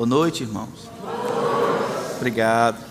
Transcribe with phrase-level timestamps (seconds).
[0.00, 0.88] Boa noite, irmãos.
[2.16, 2.82] Obrigado.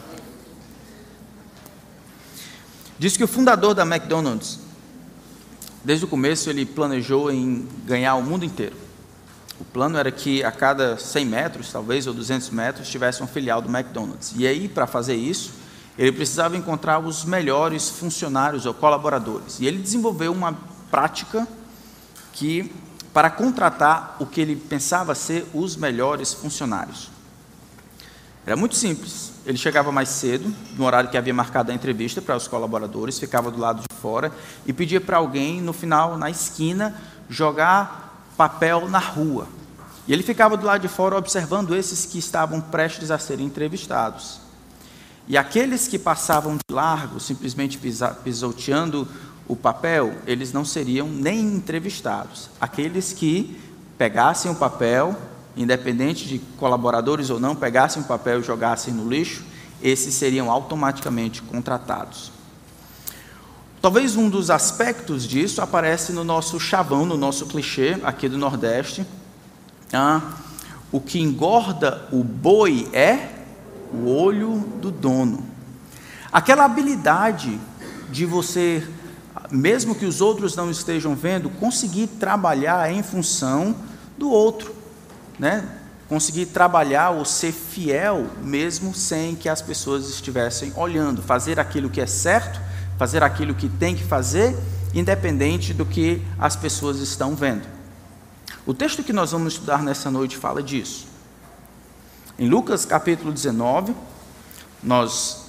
[3.00, 4.59] Diz que o fundador da McDonald's,
[5.83, 8.75] desde o começo, ele planejou em ganhar o mundo inteiro.
[9.59, 13.60] O plano era que a cada 100 metros, talvez, ou 200 metros, tivesse uma filial
[13.60, 14.34] do McDonald's.
[14.36, 15.54] E aí, para fazer isso,
[15.98, 19.60] ele precisava encontrar os melhores funcionários ou colaboradores.
[19.60, 20.55] E ele desenvolveu uma
[20.91, 21.48] prática
[22.34, 22.71] que
[23.14, 27.09] para contratar o que ele pensava ser os melhores funcionários.
[28.46, 29.32] Era muito simples.
[29.45, 33.49] Ele chegava mais cedo, no horário que havia marcado a entrevista para os colaboradores, ficava
[33.52, 34.32] do lado de fora
[34.66, 36.95] e pedia para alguém, no final, na esquina,
[37.30, 39.48] jogar papel na rua.
[40.07, 44.40] E ele ficava do lado de fora observando esses que estavam prestes a serem entrevistados.
[45.27, 47.80] E aqueles que passavam de largo, simplesmente
[48.23, 49.07] pisoteando
[49.49, 52.52] o papel, eles não seriam nem entrevistados.
[52.62, 53.59] Aqueles que
[53.98, 55.16] pegassem o papel,
[55.57, 59.43] independente de colaboradores ou não, pegassem o papel e jogassem no lixo,
[59.81, 62.32] esses seriam automaticamente contratados.
[63.82, 69.03] Talvez um dos aspectos disso aparece no nosso chavão, no nosso clichê aqui do Nordeste.
[69.91, 70.21] Ah,
[70.91, 73.29] o que engorda o boi é
[73.91, 75.43] o olho do dono.
[76.31, 77.59] Aquela habilidade
[78.11, 78.87] de você
[79.52, 83.75] mesmo que os outros não estejam vendo, conseguir trabalhar em função
[84.17, 84.75] do outro,
[85.38, 85.67] né?
[86.08, 92.02] Conseguir trabalhar ou ser fiel mesmo sem que as pessoas estivessem olhando, fazer aquilo que
[92.02, 92.59] é certo,
[92.97, 94.58] fazer aquilo que tem que fazer,
[94.94, 97.67] independente do que as pessoas estão vendo.
[98.66, 101.08] O texto que nós vamos estudar nessa noite fala disso.
[102.38, 103.95] Em Lucas capítulo 19,
[104.83, 105.48] nós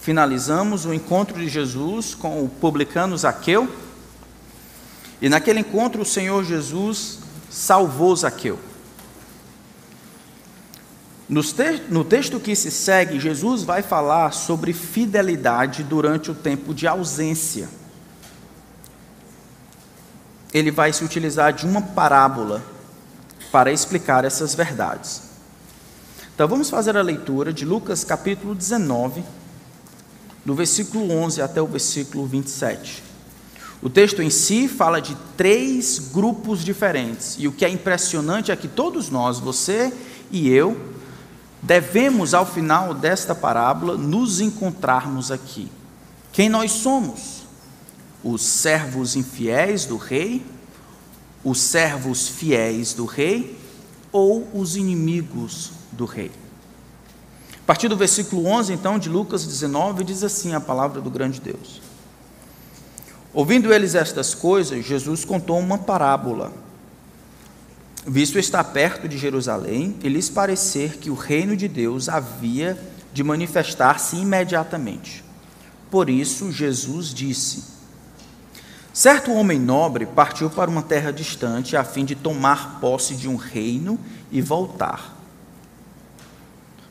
[0.00, 3.68] finalizamos o encontro de Jesus com o publicano Zaqueu.
[5.20, 7.18] E naquele encontro o Senhor Jesus
[7.50, 8.58] salvou Zaqueu.
[11.28, 17.68] No texto que se segue, Jesus vai falar sobre fidelidade durante o tempo de ausência.
[20.52, 22.60] Ele vai se utilizar de uma parábola
[23.52, 25.22] para explicar essas verdades.
[26.34, 29.22] Então vamos fazer a leitura de Lucas capítulo 19,
[30.44, 33.02] do versículo 11 até o versículo 27.
[33.82, 38.56] O texto em si fala de três grupos diferentes, e o que é impressionante é
[38.56, 39.92] que todos nós, você
[40.30, 40.78] e eu,
[41.62, 45.70] devemos, ao final desta parábola, nos encontrarmos aqui.
[46.32, 47.40] Quem nós somos?
[48.22, 50.44] Os servos infiéis do rei,
[51.42, 53.58] os servos fiéis do rei
[54.12, 56.30] ou os inimigos do rei?
[57.70, 61.80] Partir do versículo 11, então, de Lucas 19, diz assim a palavra do grande Deus.
[63.32, 66.52] Ouvindo eles estas coisas, Jesus contou uma parábola.
[68.04, 72.76] Visto estar perto de Jerusalém, e lhes parecer que o reino de Deus havia
[73.12, 75.22] de manifestar-se imediatamente.
[75.92, 77.62] Por isso, Jesus disse:
[78.92, 83.36] Certo homem nobre partiu para uma terra distante a fim de tomar posse de um
[83.36, 83.96] reino
[84.32, 85.19] e voltar.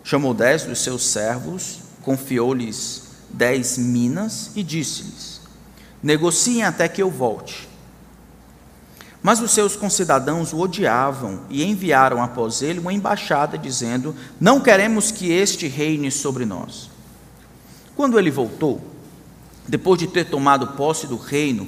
[0.03, 5.41] Chamou dez dos seus servos, confiou-lhes dez minas e disse-lhes:
[6.01, 7.67] Negociem até que eu volte.
[9.21, 15.11] Mas os seus concidadãos o odiavam e enviaram após ele uma embaixada dizendo: Não queremos
[15.11, 16.89] que este reine sobre nós.
[17.95, 18.81] Quando ele voltou,
[19.67, 21.67] depois de ter tomado posse do reino,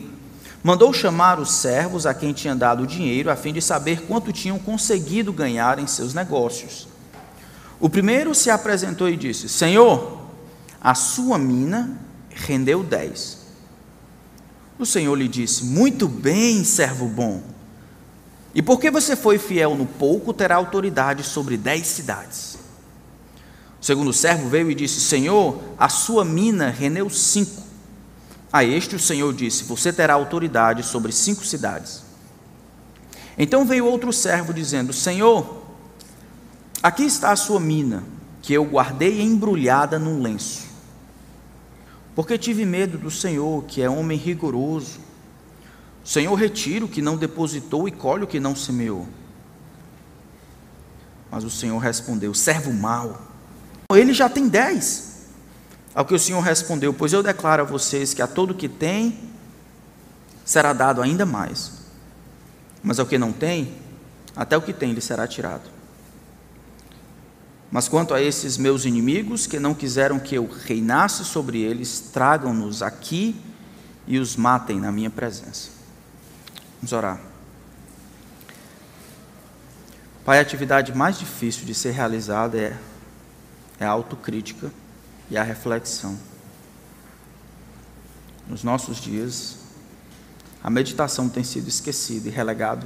[0.64, 4.32] mandou chamar os servos a quem tinha dado o dinheiro, a fim de saber quanto
[4.32, 6.88] tinham conseguido ganhar em seus negócios.
[7.82, 10.22] O primeiro se apresentou e disse: Senhor,
[10.80, 12.00] a sua mina
[12.30, 13.40] rendeu dez.
[14.78, 17.42] O Senhor lhe disse: Muito bem, servo bom.
[18.54, 22.58] E porque você foi fiel no pouco, terá autoridade sobre dez cidades.
[23.82, 27.64] O segundo servo veio e disse: Senhor, a sua mina rendeu cinco.
[28.54, 32.04] A este o Senhor disse: Você terá autoridade sobre cinco cidades.
[33.40, 35.61] Então veio outro servo dizendo: Senhor,
[36.84, 38.04] Aqui está a sua mina,
[38.42, 40.66] que eu guardei embrulhada num lenço.
[42.16, 45.00] Porque tive medo do Senhor, que é homem rigoroso.
[46.04, 49.08] O Senhor retira o que não depositou e colhe o que não semeou.
[51.30, 53.22] Mas o Senhor respondeu: servo mau.
[53.94, 55.28] Ele já tem dez.
[55.94, 59.20] Ao que o Senhor respondeu: Pois eu declaro a vocês que a todo que tem
[60.44, 61.74] será dado ainda mais.
[62.82, 63.74] Mas ao que não tem,
[64.36, 65.81] até o que tem lhe será tirado.
[67.72, 72.82] Mas quanto a esses meus inimigos, que não quiseram que eu reinasse sobre eles, tragam-nos
[72.82, 73.40] aqui
[74.06, 75.70] e os matem na minha presença.
[76.82, 77.22] Vamos orar.
[80.26, 82.78] Pai, a atividade mais difícil de ser realizada é,
[83.80, 84.70] é a autocrítica
[85.30, 86.18] e a reflexão.
[88.48, 89.60] Nos nossos dias,
[90.62, 92.86] a meditação tem sido esquecida e relegado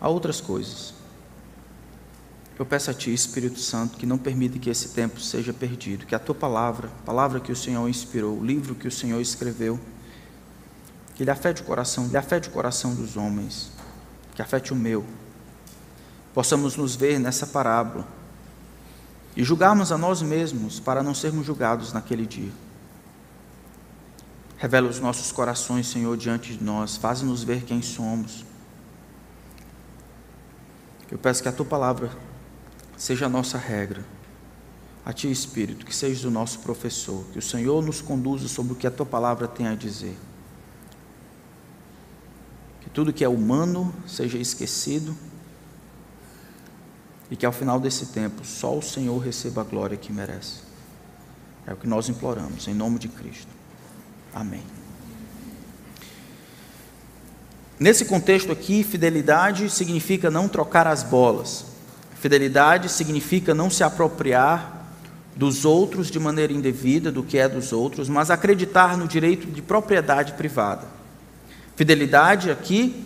[0.00, 0.95] a outras coisas.
[2.58, 6.14] Eu peço a Ti, Espírito Santo, que não permita que esse tempo seja perdido, que
[6.14, 9.78] a Tua palavra, a palavra que o Senhor inspirou, o livro que o Senhor escreveu,
[11.14, 13.70] que Ele afete o coração, Ele afete o coração dos homens,
[14.34, 15.04] que afete o meu.
[16.32, 18.08] Possamos nos ver nessa parábola
[19.36, 22.52] e julgarmos a nós mesmos para não sermos julgados naquele dia.
[24.56, 28.46] Revela os nossos corações, Senhor, diante de nós, faz-nos ver quem somos.
[31.10, 32.10] Eu peço que a tua palavra
[32.96, 34.04] seja a nossa regra.
[35.04, 38.76] A Ti, Espírito, que sejas o nosso professor, que o Senhor nos conduza sobre o
[38.76, 40.16] que a Tua palavra tem a dizer.
[42.80, 45.16] Que tudo que é humano seja esquecido
[47.30, 50.60] e que ao final desse tempo só o Senhor receba a glória que merece.
[51.66, 53.48] É o que nós imploramos, em nome de Cristo.
[54.34, 54.62] Amém.
[57.78, 61.75] Nesse contexto aqui, fidelidade significa não trocar as bolas.
[62.20, 64.76] Fidelidade significa não se apropriar
[65.36, 69.60] dos outros de maneira indevida, do que é dos outros, mas acreditar no direito de
[69.60, 70.86] propriedade privada.
[71.76, 73.04] Fidelidade aqui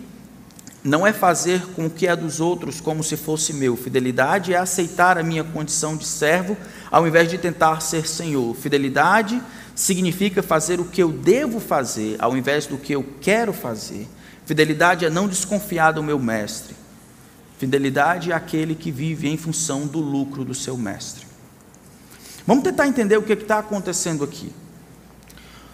[0.83, 3.75] não é fazer com o que é dos outros como se fosse meu.
[3.75, 6.57] Fidelidade é aceitar a minha condição de servo
[6.89, 8.55] ao invés de tentar ser senhor.
[8.55, 9.41] Fidelidade
[9.75, 14.07] significa fazer o que eu devo fazer ao invés do que eu quero fazer.
[14.45, 16.80] Fidelidade é não desconfiar do meu mestre.
[17.61, 21.27] Fidelidade é aquele que vive em função do lucro do seu mestre.
[22.47, 24.51] Vamos tentar entender o que está acontecendo aqui.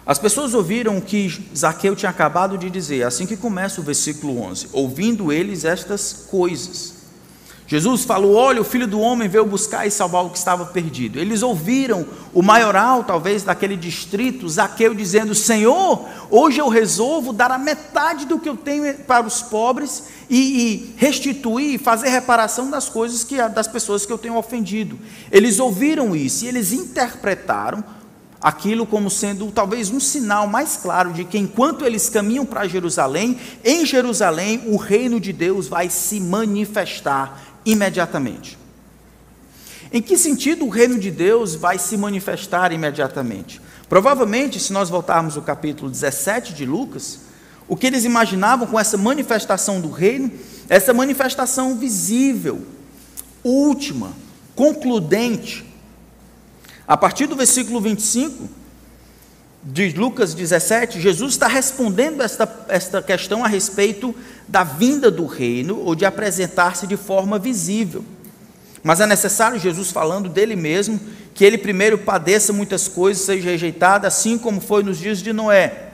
[0.04, 4.38] As pessoas ouviram o que Zaqueu tinha acabado de dizer, assim que começa o versículo
[4.38, 6.97] 11: ouvindo eles estas coisas.
[7.68, 11.18] Jesus falou: Olha, o filho do homem veio buscar e salvar o que estava perdido.
[11.18, 17.58] Eles ouviram o maioral, talvez, daquele distrito, Zaqueu, dizendo: Senhor, hoje eu resolvo dar a
[17.58, 23.22] metade do que eu tenho para os pobres e, e restituir, fazer reparação das coisas
[23.22, 24.98] que das pessoas que eu tenho ofendido.
[25.30, 27.84] Eles ouviram isso e eles interpretaram
[28.40, 33.38] aquilo como sendo talvez um sinal mais claro de que enquanto eles caminham para Jerusalém,
[33.64, 38.58] em Jerusalém o reino de Deus vai se manifestar imediatamente.
[39.92, 43.60] Em que sentido o reino de Deus vai se manifestar imediatamente?
[43.88, 47.20] Provavelmente, se nós voltarmos ao capítulo 17 de Lucas,
[47.66, 50.30] o que eles imaginavam com essa manifestação do reino,
[50.68, 52.66] essa manifestação visível,
[53.42, 54.12] última,
[54.54, 55.64] concludente.
[56.86, 58.48] A partir do versículo 25
[59.62, 64.14] de Lucas 17, Jesus está respondendo esta, esta questão a respeito
[64.48, 68.04] da vinda do reino ou de apresentar-se de forma visível.
[68.82, 70.98] Mas é necessário, Jesus falando dele mesmo,
[71.34, 75.88] que ele primeiro padeça muitas coisas, seja rejeitado, assim como foi nos dias de Noé.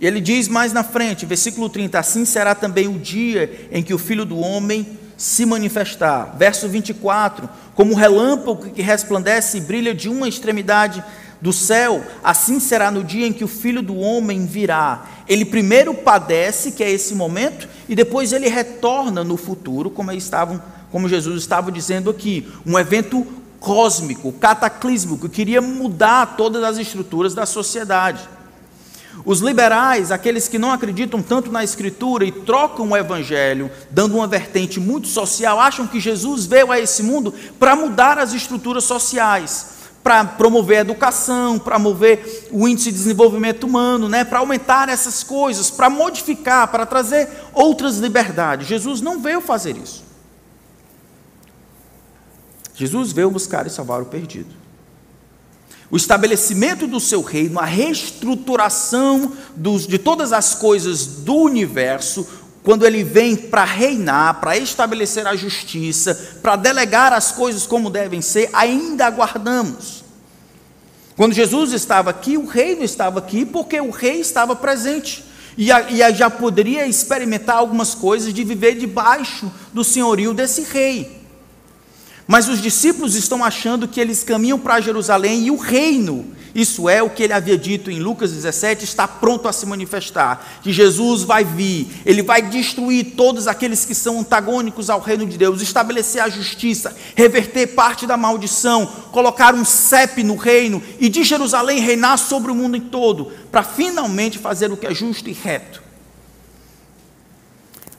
[0.00, 3.94] E ele diz mais na frente, versículo 30: Assim será também o dia em que
[3.94, 6.34] o filho do homem se manifestar.
[6.36, 11.04] Verso 24: Como relâmpago que resplandece e brilha de uma extremidade
[11.42, 15.06] do céu, assim será no dia em que o filho do homem virá.
[15.28, 20.62] Ele primeiro padece, que é esse momento, e depois ele retorna no futuro, como estavam,
[20.92, 23.26] como Jesus estava dizendo aqui, um evento
[23.58, 28.20] cósmico, cataclísmico, que queria mudar todas as estruturas da sociedade.
[29.24, 34.28] Os liberais, aqueles que não acreditam tanto na Escritura e trocam o Evangelho, dando uma
[34.28, 39.81] vertente muito social, acham que Jesus veio a esse mundo para mudar as estruturas sociais
[40.02, 45.22] para promover a educação, para mover o índice de desenvolvimento humano, né, para aumentar essas
[45.22, 48.66] coisas, para modificar, para trazer outras liberdades.
[48.66, 50.02] Jesus não veio fazer isso.
[52.74, 54.62] Jesus veio buscar e salvar o perdido.
[55.90, 62.26] O estabelecimento do seu reino, a reestruturação dos, de todas as coisas do universo,
[62.62, 68.20] quando ele vem para reinar, para estabelecer a justiça, para delegar as coisas como devem
[68.20, 70.04] ser, ainda aguardamos.
[71.16, 75.24] Quando Jesus estava aqui, o reino estava aqui porque o rei estava presente.
[75.58, 81.21] E, e já poderia experimentar algumas coisas de viver debaixo do senhorio desse rei.
[82.26, 87.02] Mas os discípulos estão achando que eles caminham para Jerusalém e o reino, isso é
[87.02, 90.60] o que ele havia dito em Lucas 17, está pronto a se manifestar.
[90.62, 95.38] Que Jesus vai vir, ele vai destruir todos aqueles que são antagônicos ao reino de
[95.38, 101.24] Deus, estabelecer a justiça, reverter parte da maldição, colocar um CEP no reino e de
[101.24, 105.32] Jerusalém reinar sobre o mundo em todo, para finalmente fazer o que é justo e
[105.32, 105.82] reto.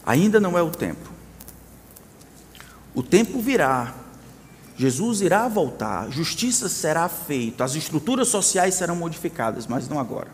[0.06, 1.10] Ainda não é o tempo
[2.94, 4.03] O tempo virá,
[4.76, 10.30] Jesus irá voltar, justiça será feita, as estruturas sociais serão modificadas, mas não agora.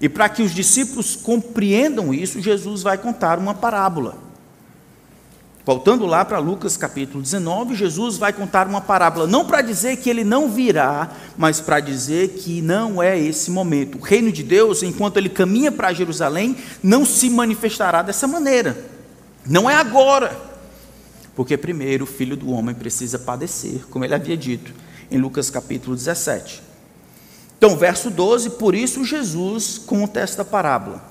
[0.00, 4.26] E para que os discípulos compreendam isso, Jesus vai contar uma parábola.
[5.64, 10.08] Voltando lá para Lucas capítulo 19, Jesus vai contar uma parábola, não para dizer que
[10.08, 13.98] ele não virá, mas para dizer que não é esse momento.
[13.98, 18.78] O reino de Deus, enquanto ele caminha para Jerusalém, não se manifestará dessa maneira.
[19.44, 20.55] Não é agora.
[21.36, 24.72] Porque primeiro o filho do homem precisa padecer, como ele havia dito
[25.10, 26.62] em Lucas capítulo 17.
[27.58, 31.04] Então, verso 12, por isso Jesus conta esta parábola.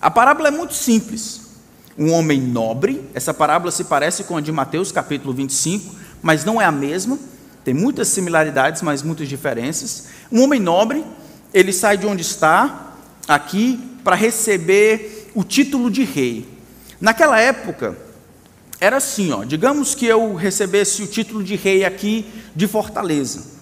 [0.00, 1.42] A parábola é muito simples
[1.98, 3.02] um homem nobre.
[3.14, 7.18] Essa parábola se parece com a de Mateus, capítulo 25, mas não é a mesma.
[7.64, 10.06] Tem muitas similaridades, mas muitas diferenças.
[10.30, 11.04] Um homem nobre,
[11.52, 12.94] ele sai de onde está,
[13.26, 16.46] aqui, para receber o título de rei.
[17.00, 18.05] Naquela época,
[18.80, 23.56] era assim, ó, digamos que eu recebesse o título de rei aqui de Fortaleza.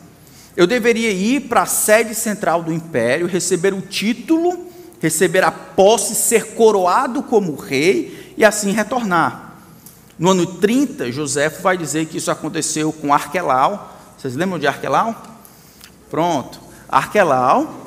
[0.56, 4.66] Eu deveria ir para a sede central do império, receber o título,
[5.00, 9.54] receber a posse, ser coroado como rei e assim retornar.
[10.18, 13.96] No ano 30, José vai dizer que isso aconteceu com Arquelau.
[14.16, 15.14] Vocês lembram de Arquelau?
[16.08, 16.60] Pronto.
[16.88, 17.86] Arquelau,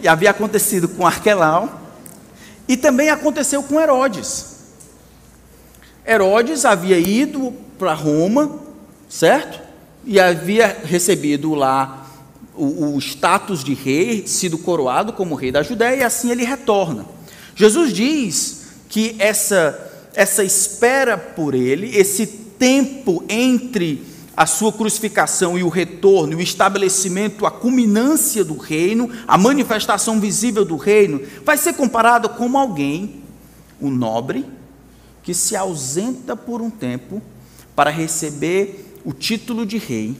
[0.00, 1.80] e havia acontecido com Arquelau,
[2.68, 4.51] e também aconteceu com Herodes.
[6.06, 8.58] Herodes havia ido para Roma,
[9.08, 9.60] certo?
[10.04, 12.06] E havia recebido lá
[12.54, 17.06] o, o, status de rei, sido coroado como rei da Judéia, e assim ele retorna.
[17.54, 24.02] Jesus diz que essa, essa espera por ele, esse tempo entre
[24.36, 30.64] a sua crucificação e o retorno, o estabelecimento, a culminância do reino, a manifestação visível
[30.64, 33.22] do reino, vai ser comparado como alguém,
[33.80, 34.44] um nobre,
[35.22, 37.22] que se ausenta por um tempo
[37.74, 40.16] para receber o título de rei.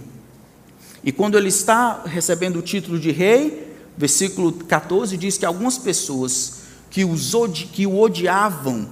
[1.05, 6.63] E quando ele está recebendo o título de rei, versículo 14 diz que algumas pessoas
[6.91, 8.89] que, os odi, que o odiavam,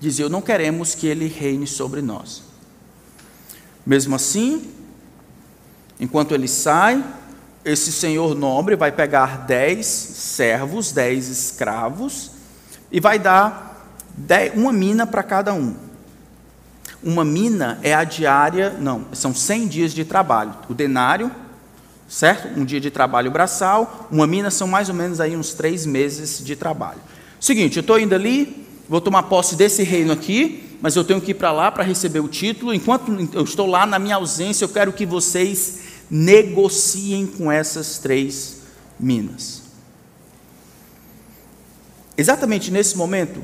[0.00, 2.42] diziam: Não queremos que ele reine sobre nós.
[3.84, 4.70] Mesmo assim,
[5.98, 7.04] enquanto ele sai,
[7.64, 12.30] esse senhor nobre vai pegar dez servos, dez escravos,
[12.90, 13.71] e vai dar
[14.54, 15.74] uma mina para cada um.
[17.02, 20.54] Uma mina é a diária, não, são 100 dias de trabalho.
[20.68, 21.30] O denário
[22.12, 22.60] certo?
[22.60, 26.44] Um dia de trabalho braçal, uma mina são mais ou menos aí uns três meses
[26.44, 27.00] de trabalho.
[27.40, 31.30] Seguinte, eu estou indo ali, vou tomar posse desse reino aqui, mas eu tenho que
[31.30, 32.74] ir para lá para receber o título.
[32.74, 38.58] Enquanto eu estou lá, na minha ausência, eu quero que vocês negociem com essas três
[39.00, 39.62] minas.
[42.14, 43.42] Exatamente nesse momento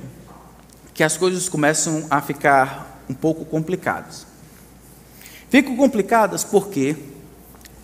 [0.98, 4.26] que as coisas começam a ficar um pouco complicadas.
[5.48, 6.96] Ficam complicadas porque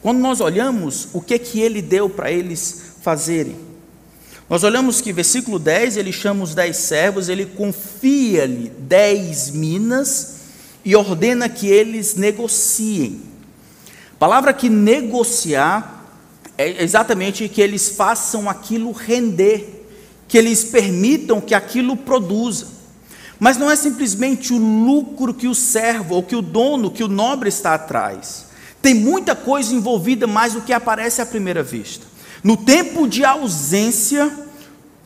[0.02, 3.54] quando nós olhamos o que que ele deu para eles fazerem,
[4.50, 10.38] nós olhamos que versículo 10, ele chama os dez servos, ele confia-lhe dez minas
[10.85, 13.23] e ordena que eles negociem.
[14.14, 16.04] A palavra que negociar
[16.59, 19.87] é exatamente que eles façam aquilo render,
[20.26, 22.74] que eles permitam que aquilo produza.
[23.38, 27.08] Mas não é simplesmente o lucro que o servo ou que o dono, que o
[27.08, 28.46] nobre está atrás.
[28.80, 32.06] Tem muita coisa envolvida mais do que aparece à primeira vista.
[32.42, 34.30] No tempo de ausência,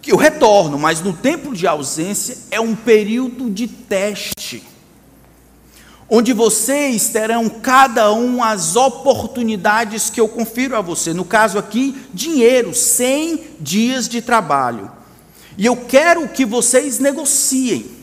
[0.02, 4.64] que eu retorno, mas no tempo de ausência é um período de teste,
[6.08, 11.14] onde vocês terão cada um as oportunidades que eu confiro a você.
[11.14, 14.90] No caso aqui, dinheiro, 100 dias de trabalho.
[15.56, 17.97] E eu quero que vocês negociem.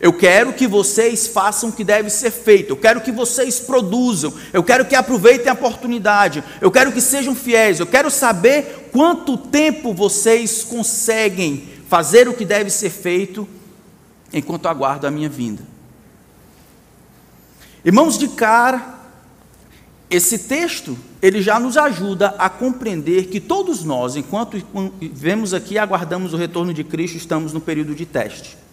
[0.00, 2.70] Eu quero que vocês façam o que deve ser feito.
[2.70, 4.32] Eu quero que vocês produzam.
[4.52, 6.44] Eu quero que aproveitem a oportunidade.
[6.60, 7.80] Eu quero que sejam fiéis.
[7.80, 13.48] Eu quero saber quanto tempo vocês conseguem fazer o que deve ser feito
[14.32, 15.62] enquanto aguardo a minha vinda.
[17.82, 18.96] Irmãos de cara,
[20.10, 24.62] esse texto ele já nos ajuda a compreender que todos nós, enquanto
[25.00, 28.65] vemos aqui aguardamos o retorno de Cristo, estamos no período de teste.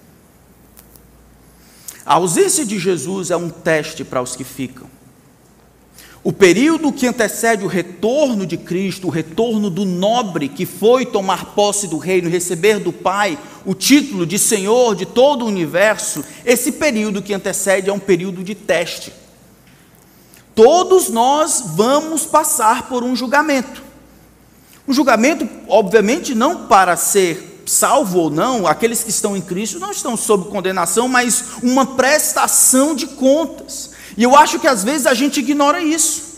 [2.05, 4.87] A ausência de Jesus é um teste para os que ficam.
[6.23, 11.53] O período que antecede o retorno de Cristo, o retorno do nobre que foi tomar
[11.53, 16.73] posse do reino, receber do Pai o título de Senhor de todo o universo, esse
[16.73, 19.11] período que antecede é um período de teste.
[20.55, 23.83] Todos nós vamos passar por um julgamento.
[24.87, 29.91] Um julgamento, obviamente, não para ser salvo ou não, aqueles que estão em Cristo não
[29.91, 33.91] estão sob condenação, mas uma prestação de contas.
[34.17, 36.33] E eu acho que às vezes a gente ignora isso.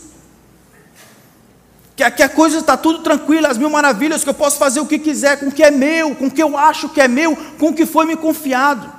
[1.94, 4.86] Que, que a coisa está tudo tranquila, as mil maravilhas, que eu posso fazer o
[4.86, 7.34] que quiser com o que é meu, com o que eu acho que é meu,
[7.58, 8.94] com o que foi me confiado.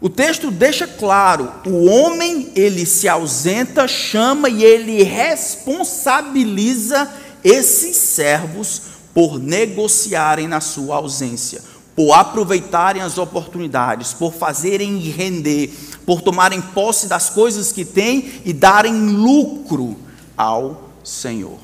[0.00, 7.10] O texto deixa claro: o homem ele se ausenta, chama e ele responsabiliza
[7.44, 11.60] esses servos por negociarem na sua ausência,
[11.96, 18.52] por aproveitarem as oportunidades, por fazerem render, por tomarem posse das coisas que têm e
[18.52, 19.98] darem lucro
[20.36, 21.58] ao Senhor.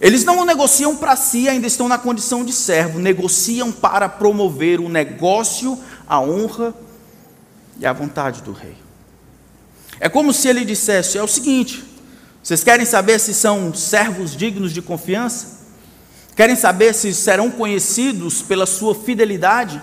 [0.00, 4.88] Eles não negociam para si, ainda estão na condição de servo, negociam para promover o
[4.88, 6.74] negócio, a honra
[7.78, 8.74] e a vontade do rei.
[10.00, 11.84] É como se ele dissesse: é o seguinte,
[12.42, 15.55] vocês querem saber se são servos dignos de confiança?
[16.36, 19.80] Querem saber se serão conhecidos pela sua fidelidade?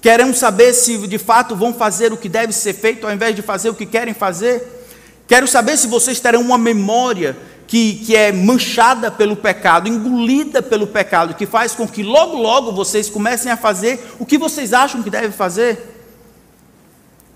[0.00, 3.42] Querem saber se de fato vão fazer o que deve ser feito ao invés de
[3.42, 4.86] fazer o que querem fazer?
[5.26, 7.36] Quero saber se vocês terão uma memória
[7.66, 12.70] que, que é manchada pelo pecado, engolida pelo pecado, que faz com que logo, logo
[12.70, 15.96] vocês comecem a fazer o que vocês acham que devem fazer?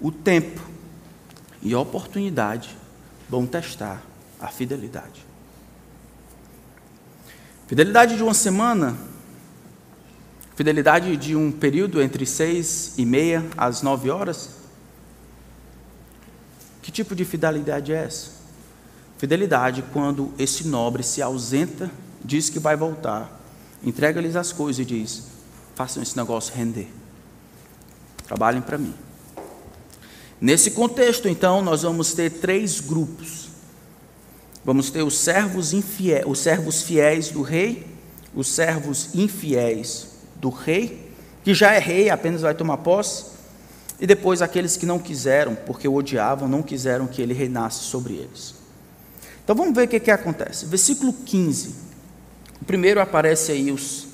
[0.01, 0.61] O tempo
[1.63, 2.77] e a oportunidade
[3.29, 4.03] vão testar
[4.39, 5.27] a fidelidade.
[7.67, 8.97] Fidelidade de uma semana,
[10.55, 14.51] fidelidade de um período entre seis e meia às nove horas.
[16.81, 18.31] Que tipo de fidelidade é essa?
[19.19, 21.91] Fidelidade quando esse nobre se ausenta,
[22.25, 23.41] diz que vai voltar,
[23.83, 25.25] entrega-lhes as coisas e diz:
[25.75, 26.89] façam esse negócio render,
[28.29, 28.95] trabalhem para mim.
[30.41, 33.46] Nesse contexto, então, nós vamos ter três grupos.
[34.67, 35.73] Vamos ter os servos,
[36.27, 37.87] os servos fiéis do rei,
[38.35, 40.09] os servos infiéis
[40.41, 41.09] do rei,
[41.45, 43.27] que já é rei, apenas vai tomar posse,
[44.01, 48.15] e depois aqueles que não quiseram, porque o odiavam, não quiseram que ele reinasse sobre
[48.15, 48.57] eles.
[49.45, 50.67] Então vamos ver o que, que acontece.
[50.67, 51.73] Versículo 15.
[52.61, 54.09] O primeiro aparece aí os,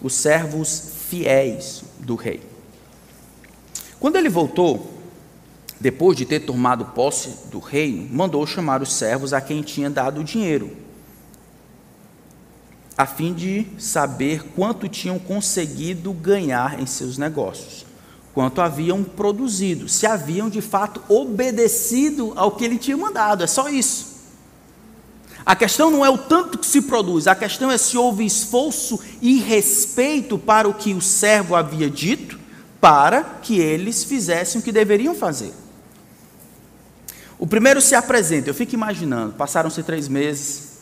[0.00, 2.40] os servos fiéis do rei.
[3.98, 4.99] Quando ele voltou,
[5.80, 10.20] depois de ter tomado posse do reino, mandou chamar os servos a quem tinha dado
[10.20, 10.70] o dinheiro,
[12.98, 17.86] a fim de saber quanto tinham conseguido ganhar em seus negócios,
[18.34, 23.70] quanto haviam produzido, se haviam de fato obedecido ao que ele tinha mandado, é só
[23.70, 24.10] isso.
[25.46, 29.00] A questão não é o tanto que se produz, a questão é se houve esforço
[29.22, 32.38] e respeito para o que o servo havia dito,
[32.78, 35.54] para que eles fizessem o que deveriam fazer.
[37.40, 40.72] O primeiro se apresenta, eu fico imaginando, passaram-se três meses,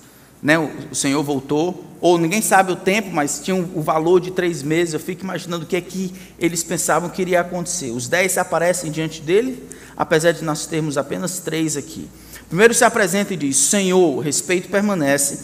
[0.42, 4.20] né, o, o, Senhor voltou, ou ninguém sabe o tempo, mas tinha um, o valor
[4.20, 7.92] de três meses, eu fico imaginando o que é que eles pensavam que iria acontecer.
[7.92, 12.08] Os dez aparecem diante dele, apesar de nós termos apenas três aqui.
[12.48, 15.38] Primeiro se apresenta e diz: Senhor, o respeito permanece,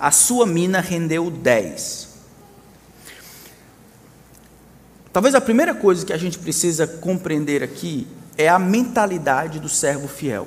[0.00, 2.08] a sua mina rendeu dez.
[5.12, 8.04] Talvez a primeira coisa que a gente precisa compreender aqui
[8.36, 10.46] é a mentalidade do servo fiel.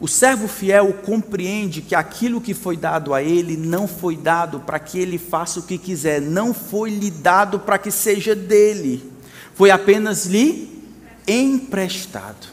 [0.00, 4.80] O servo fiel compreende que aquilo que foi dado a ele não foi dado para
[4.80, 9.12] que ele faça o que quiser, não foi lhe dado para que seja dele,
[9.54, 10.82] foi apenas lhe
[11.26, 12.48] emprestado.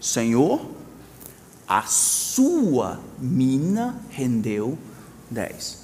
[0.00, 0.70] Senhor,
[1.68, 4.78] a sua mina rendeu
[5.30, 5.80] dez.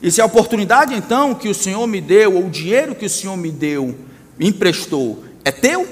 [0.00, 3.10] E se a oportunidade então que o Senhor me deu, ou o dinheiro que o
[3.10, 3.94] Senhor me deu,
[4.38, 5.86] emprestou, é teu?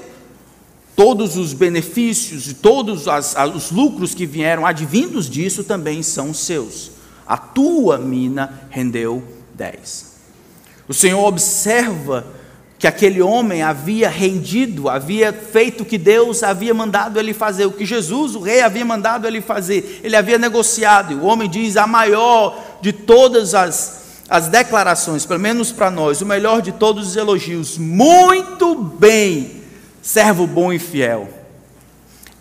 [0.95, 6.91] Todos os benefícios e todos as, os lucros que vieram advindos disso também são seus.
[7.25, 10.13] A tua mina rendeu dez.
[10.87, 12.25] O Senhor observa
[12.77, 17.71] que aquele homem havia rendido, havia feito o que Deus havia mandado ele fazer, o
[17.71, 20.01] que Jesus, o rei, havia mandado ele fazer.
[20.03, 25.39] Ele havia negociado, e o homem diz: a maior de todas as as declarações, pelo
[25.39, 27.77] menos para nós, o melhor de todos os elogios.
[27.77, 29.61] Muito bem,
[30.01, 31.29] servo bom e fiel.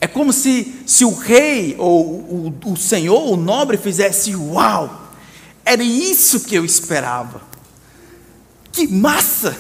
[0.00, 5.12] É como se, se o rei ou o, o senhor, o nobre, fizesse: Uau,
[5.64, 7.40] era isso que eu esperava.
[8.72, 9.56] Que massa!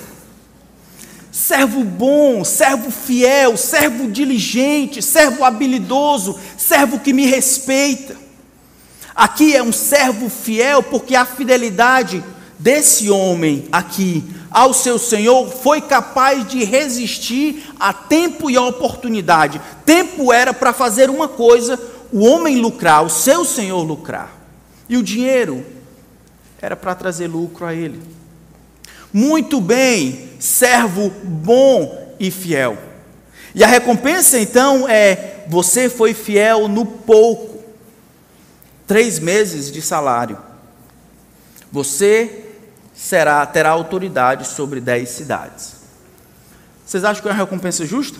[1.30, 8.11] Servo bom, servo fiel, servo diligente, servo habilidoso, servo que me respeita.
[9.14, 12.22] Aqui é um servo fiel, porque a fidelidade
[12.58, 19.60] desse homem aqui ao seu Senhor foi capaz de resistir a tempo e a oportunidade.
[19.84, 21.80] Tempo era para fazer uma coisa,
[22.12, 24.30] o homem lucrar, o seu Senhor lucrar.
[24.88, 25.64] E o dinheiro
[26.60, 28.00] era para trazer lucro a ele.
[29.12, 32.78] Muito bem, servo bom e fiel.
[33.54, 37.51] E a recompensa então é: você foi fiel no pouco,
[38.86, 40.38] três meses de salário.
[41.70, 42.46] Você
[42.94, 45.76] será terá autoridade sobre dez cidades.
[46.84, 48.18] Vocês acham que é uma recompensa justa?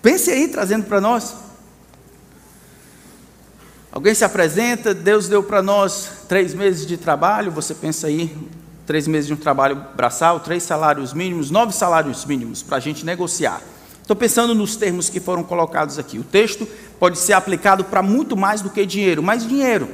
[0.00, 1.34] Pense aí, trazendo para nós.
[3.90, 8.36] Alguém se apresenta, Deus deu para nós três meses de trabalho, você pensa aí,
[8.86, 13.04] três meses de um trabalho braçal, três salários mínimos, nove salários mínimos para a gente
[13.04, 13.60] negociar.
[14.02, 16.18] Estou pensando nos termos que foram colocados aqui.
[16.18, 19.88] O texto pode ser aplicado para muito mais do que dinheiro, mais dinheiro,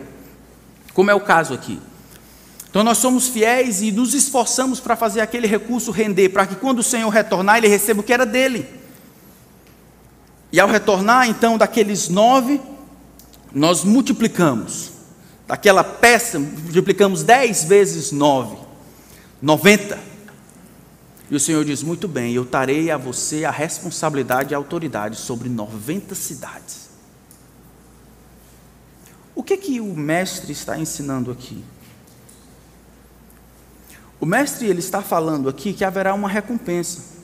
[0.93, 1.79] como é o caso aqui.
[2.69, 6.81] Então nós somos fiéis e nos esforçamos para fazer aquele recurso render, para que quando
[6.81, 8.67] o Senhor retornar, ele receba o que era dele.
[10.51, 12.61] E ao retornar, então, daqueles nove,
[13.53, 14.93] nós multiplicamos.
[15.47, 18.57] Daquela peça, multiplicamos dez vezes nove,
[19.41, 19.99] noventa.
[21.31, 25.17] E o Senhor diz: Muito bem, eu darei a você a responsabilidade e a autoridade
[25.17, 26.89] sobre 90 cidades.
[29.35, 31.65] O que que o mestre está ensinando aqui?
[34.21, 37.19] O mestre ele está falando aqui que haverá uma recompensa.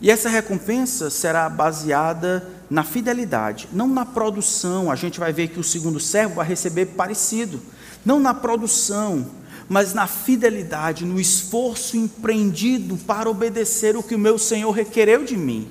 [0.00, 4.90] E essa recompensa será baseada na fidelidade, não na produção.
[4.90, 7.62] A gente vai ver que o segundo servo vai receber parecido.
[8.04, 9.30] Não na produção,
[9.72, 15.34] mas na fidelidade, no esforço empreendido para obedecer o que o meu Senhor requereu de
[15.34, 15.66] mim.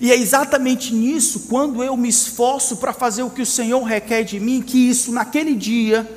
[0.00, 4.22] E é exatamente nisso, quando eu me esforço para fazer o que o Senhor requer
[4.22, 6.10] de mim, que isso naquele dia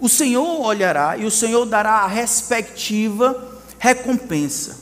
[0.00, 4.76] o Senhor olhará e o Senhor dará a respectiva recompensa.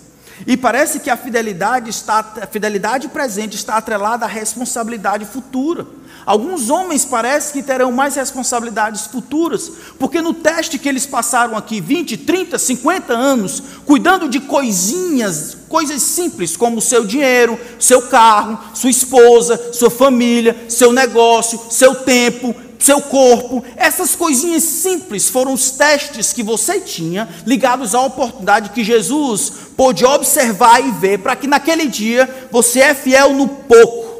[0.46, 5.86] E parece que a fidelidade, está, a fidelidade presente está atrelada à responsabilidade futura.
[6.24, 11.80] Alguns homens parece que terão mais responsabilidades futuras, porque no teste que eles passaram aqui,
[11.80, 18.90] 20, 30, 50 anos, cuidando de coisinhas, coisas simples, como seu dinheiro, seu carro, sua
[18.90, 26.32] esposa, sua família, seu negócio, seu tempo, seu corpo, essas coisinhas simples foram os testes
[26.32, 31.86] que você tinha ligados à oportunidade que Jesus pôde observar e ver para que naquele
[31.86, 34.11] dia você é fiel no pouco,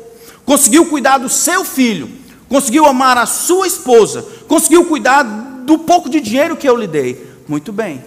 [0.44, 2.10] conseguiu cuidar do seu filho,
[2.48, 7.30] conseguiu amar a sua esposa, conseguiu cuidar do pouco de dinheiro que eu lhe dei.
[7.48, 8.04] Muito bem.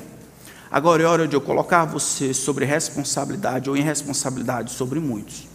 [0.71, 5.47] Agora é hora de eu colocar você sobre responsabilidade ou irresponsabilidade sobre muitos.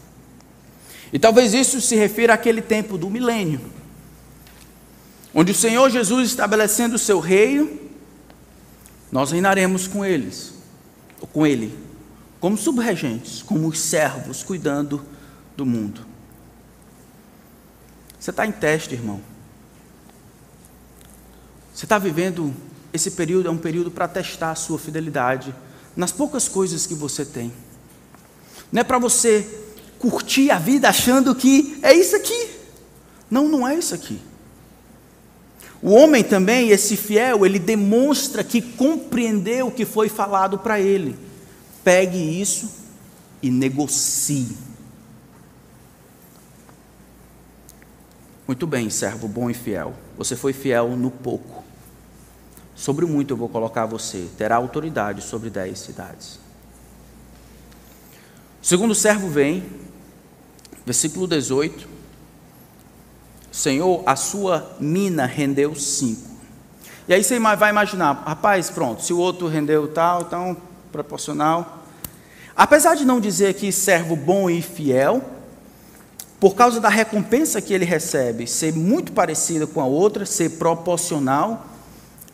[1.12, 3.60] E talvez isso se refira àquele tempo do milênio
[5.34, 7.70] onde o Senhor Jesus estabelecendo o seu reino,
[9.10, 10.54] nós reinaremos com eles,
[11.20, 11.76] ou com ele,
[12.38, 15.04] como subregentes, como os servos cuidando
[15.56, 16.06] do mundo.
[18.20, 19.20] Você está em teste, irmão.
[21.74, 22.54] Você está vivendo
[22.92, 25.54] esse período, é um período para testar a sua fidelidade
[25.96, 27.50] nas poucas coisas que você tem.
[28.70, 29.48] Não é para você
[29.98, 32.50] curtir a vida achando que é isso aqui.
[33.30, 34.20] Não, não é isso aqui.
[35.82, 41.16] O homem também, esse fiel, ele demonstra que compreendeu o que foi falado para ele.
[41.82, 42.70] Pegue isso
[43.42, 44.69] e negocie.
[48.50, 49.94] Muito bem, servo bom e fiel.
[50.18, 51.62] Você foi fiel no pouco.
[52.74, 54.28] Sobre muito eu vou colocar você.
[54.36, 56.40] Terá autoridade sobre dez cidades.
[58.60, 59.62] O segundo servo vem,
[60.84, 61.86] versículo 18.
[63.52, 66.28] Senhor, a sua mina rendeu cinco.
[67.06, 70.56] E aí você vai imaginar, rapaz, pronto, se o outro rendeu tal, então
[70.90, 71.84] proporcional.
[72.56, 75.22] Apesar de não dizer que servo bom e fiel,
[76.40, 81.66] por causa da recompensa que ele recebe ser muito parecida com a outra, ser proporcional,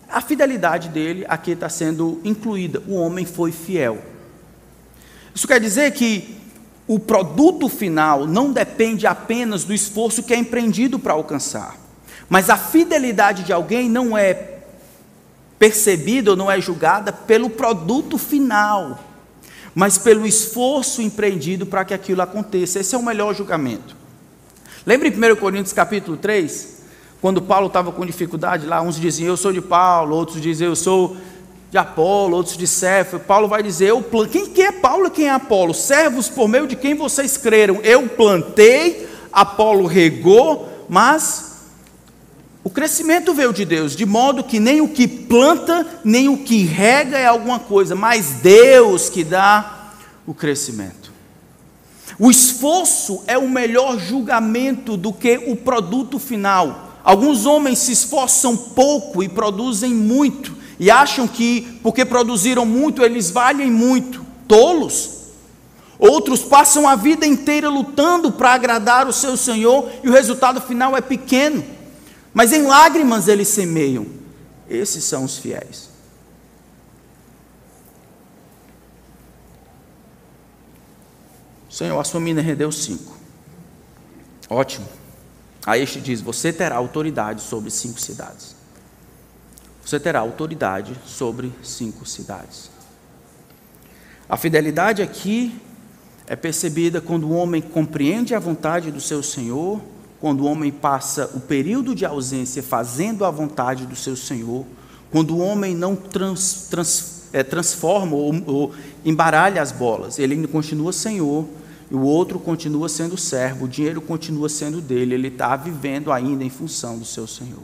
[0.09, 2.81] a fidelidade dele aqui está sendo incluída.
[2.87, 3.99] O homem foi fiel.
[5.35, 6.37] Isso quer dizer que
[6.87, 11.77] o produto final não depende apenas do esforço que é empreendido para alcançar,
[12.29, 14.55] mas a fidelidade de alguém não é
[15.59, 19.01] percebida ou não é julgada pelo produto final,
[19.77, 22.81] mas pelo esforço empreendido para que aquilo aconteça.
[22.81, 23.95] Esse é o melhor julgamento.
[24.87, 26.79] Lembre em 1 Coríntios capítulo 3,
[27.21, 30.77] quando Paulo estava com dificuldade lá, uns diziam eu sou de Paulo, outros diziam eu
[30.77, 31.19] sou
[31.71, 33.19] de Apolo, outros de Cefo.
[33.19, 35.75] Paulo vai dizer: eu quem, quem é Paulo e quem é Apolo?
[35.75, 37.79] Servos por meio de quem vocês creram.
[37.83, 41.56] Eu plantei, Apolo regou, mas
[42.67, 46.65] o crescimento veio de Deus, de modo que nem o que planta, nem o que
[46.65, 49.93] rega é alguma coisa, mas Deus que dá
[50.27, 51.13] o crescimento.
[52.19, 56.99] O esforço é o melhor julgamento do que o produto final.
[57.05, 63.31] Alguns homens se esforçam pouco e produzem muito, e acham que porque produziram muito eles
[63.31, 64.27] valem muito.
[64.49, 65.11] Tolos.
[66.01, 70.97] Outros passam a vida inteira lutando para agradar o seu Senhor e o resultado final
[70.97, 71.76] é pequeno,
[72.37, 74.05] mas em lágrimas eles semeiam.
[74.69, 75.89] Esses são os fiéis.
[81.71, 83.17] Senhor, a sua mina rendeu cinco.
[84.51, 84.87] Ótimo.
[85.65, 88.55] Aí este diz: Você terá autoridade sobre cinco cidades.
[89.83, 92.71] Você terá autoridade sobre cinco cidades.
[94.29, 95.59] A fidelidade aqui
[96.27, 99.81] é percebida quando o homem compreende a vontade do seu Senhor,
[100.27, 104.67] quando o homem passa o período de ausência fazendo a vontade do seu Senhor,
[105.09, 110.93] quando o homem não trans, trans, é, transforma ou, ou embaralha as bolas, ele continua
[110.93, 111.47] Senhor,
[111.89, 116.43] e o outro continua sendo servo, o dinheiro continua sendo dele, ele está vivendo ainda
[116.43, 117.63] em função do seu Senhor.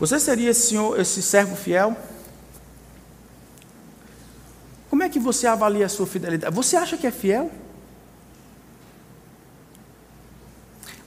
[0.00, 1.96] Você seria esse, senhor, esse servo fiel?
[4.90, 6.52] Como é que você avalia a sua fidelidade?
[6.52, 7.48] Você acha que é fiel?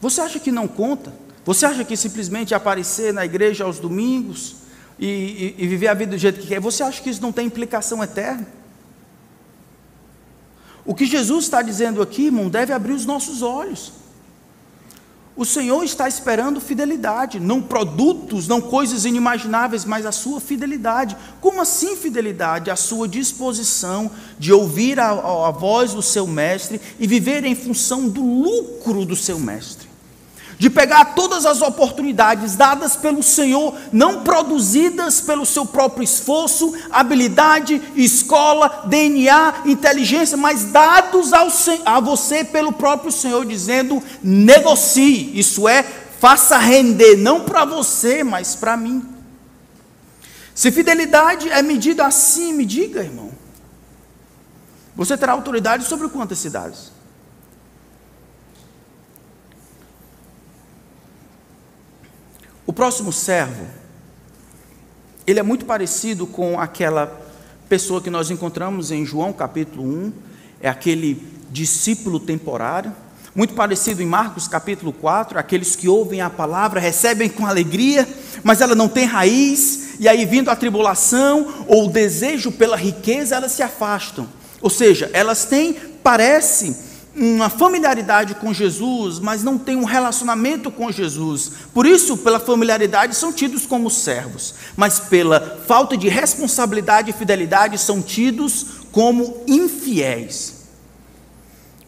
[0.01, 1.13] Você acha que não conta?
[1.45, 4.57] Você acha que simplesmente aparecer na igreja aos domingos
[4.97, 7.31] e, e, e viver a vida do jeito que quer, você acha que isso não
[7.31, 8.47] tem implicação eterna?
[10.85, 13.93] O que Jesus está dizendo aqui, irmão, deve abrir os nossos olhos.
[15.35, 21.15] O Senhor está esperando fidelidade, não produtos, não coisas inimagináveis, mas a sua fidelidade.
[21.39, 22.69] Como assim fidelidade?
[22.69, 28.09] A sua disposição de ouvir a, a voz do seu mestre e viver em função
[28.09, 29.78] do lucro do seu mestre
[30.59, 37.81] de pegar todas as oportunidades dadas pelo Senhor, não produzidas pelo seu próprio esforço, habilidade,
[37.95, 41.47] escola, DNA, inteligência, mas dados ao,
[41.85, 45.81] a você pelo próprio Senhor, dizendo: negocie, isso é,
[46.19, 49.01] faça render, não para você, mas para mim.
[50.53, 53.31] Se fidelidade é medida assim, me diga, irmão.
[54.93, 56.98] Você terá autoridade sobre quantas cidades?
[62.69, 63.65] O próximo servo,
[65.25, 67.19] ele é muito parecido com aquela
[67.67, 70.13] pessoa que nós encontramos em João capítulo 1,
[70.61, 72.95] é aquele discípulo temporário,
[73.33, 78.07] muito parecido em Marcos capítulo 4, aqueles que ouvem a palavra, recebem com alegria,
[78.43, 83.35] mas ela não tem raiz, e aí vindo a tribulação ou o desejo pela riqueza,
[83.35, 84.29] elas se afastam.
[84.61, 90.91] Ou seja, elas têm, parece, uma familiaridade com Jesus, mas não tem um relacionamento com
[90.91, 91.51] Jesus.
[91.73, 97.77] Por isso, pela familiaridade, são tidos como servos, mas pela falta de responsabilidade e fidelidade,
[97.77, 100.67] são tidos como infiéis.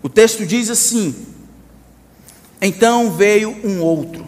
[0.02, 1.16] O texto diz assim:
[2.60, 4.28] Então veio um outro,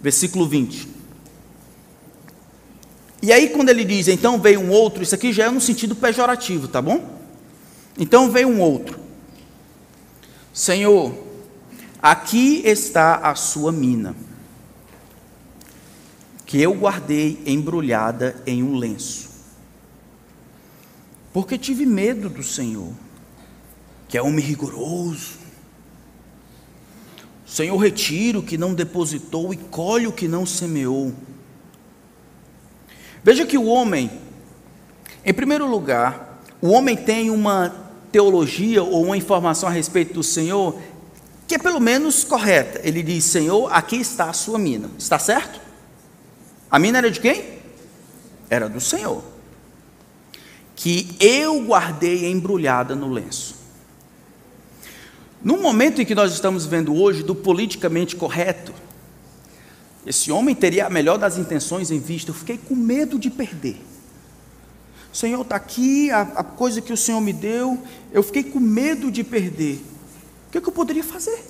[0.00, 0.98] versículo 20.
[3.20, 5.96] E aí, quando ele diz, então veio um outro, isso aqui já é no sentido
[5.96, 7.18] pejorativo, tá bom?
[7.98, 9.07] Então veio um outro
[10.58, 11.14] Senhor,
[12.02, 14.16] aqui está a sua mina,
[16.44, 19.28] que eu guardei embrulhada em um lenço,
[21.32, 22.92] porque tive medo do Senhor,
[24.08, 25.34] que é homem rigoroso.
[27.46, 31.14] Senhor, retira o que não depositou e colhe o que não semeou.
[33.22, 34.10] Veja que o homem,
[35.24, 40.78] em primeiro lugar, o homem tem uma teologia ou uma informação a respeito do Senhor
[41.48, 42.78] que é pelo menos correta.
[42.86, 44.90] Ele diz: Senhor, aqui está a sua mina.
[44.98, 45.58] Está certo?
[46.70, 47.58] A mina era de quem?
[48.50, 49.24] Era do Senhor.
[50.76, 53.56] Que eu guardei embrulhada no lenço.
[55.42, 58.74] No momento em que nós estamos vendo hoje do politicamente correto,
[60.04, 62.30] esse homem teria a melhor das intenções em vista.
[62.30, 63.80] Eu fiquei com medo de perder.
[65.18, 67.76] Senhor, está aqui a, a, coisa que o Senhor me deu,
[68.12, 69.84] eu fiquei com medo de perder.
[70.46, 71.44] O que, é que eu poderia fazer?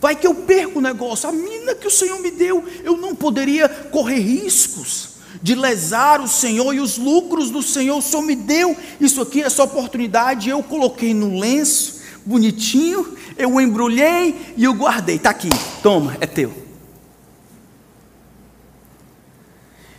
[0.00, 3.14] Vai que eu perco o negócio, a mina que o Senhor me deu, eu não
[3.14, 7.98] poderia correr riscos de lesar o Senhor e os lucros do Senhor.
[7.98, 14.54] O Senhor me deu isso aqui, essa oportunidade, eu coloquei no lenço, bonitinho, eu embrulhei
[14.56, 15.14] e eu guardei.
[15.14, 15.50] Está aqui,
[15.84, 16.67] toma, é teu.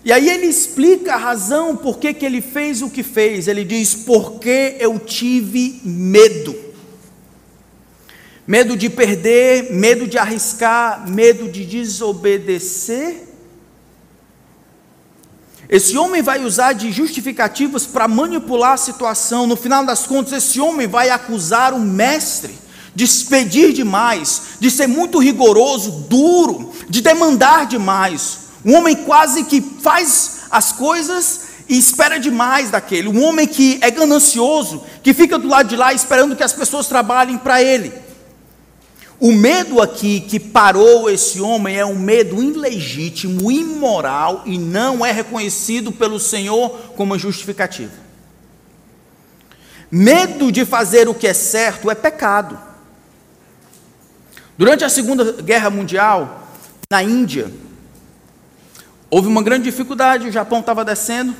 [0.03, 3.47] E aí ele explica a razão por que, que ele fez o que fez.
[3.47, 6.55] Ele diz: Porque eu tive medo.
[8.47, 13.27] Medo de perder, medo de arriscar, medo de desobedecer.
[15.69, 19.45] Esse homem vai usar de justificativas para manipular a situação.
[19.45, 22.57] No final das contas, esse homem vai acusar o mestre
[22.95, 28.48] de expedir demais, de ser muito rigoroso, duro, de demandar demais.
[28.65, 33.07] Um homem quase que faz as coisas e espera demais daquele.
[33.07, 36.87] Um homem que é ganancioso, que fica do lado de lá esperando que as pessoas
[36.87, 37.93] trabalhem para ele.
[39.19, 45.11] O medo aqui que parou esse homem é um medo ilegítimo, imoral e não é
[45.11, 47.91] reconhecido pelo Senhor como justificativa.
[49.91, 52.57] Medo de fazer o que é certo é pecado.
[54.57, 56.47] Durante a Segunda Guerra Mundial,
[56.89, 57.51] na Índia,
[59.09, 61.35] houve uma grande dificuldade, o Japão estava descendo,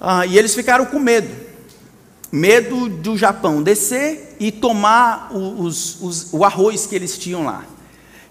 [0.00, 1.28] ah, e eles ficaram com medo.
[2.30, 7.64] Medo do Japão descer e tomar os, os, o arroz que eles tinham lá.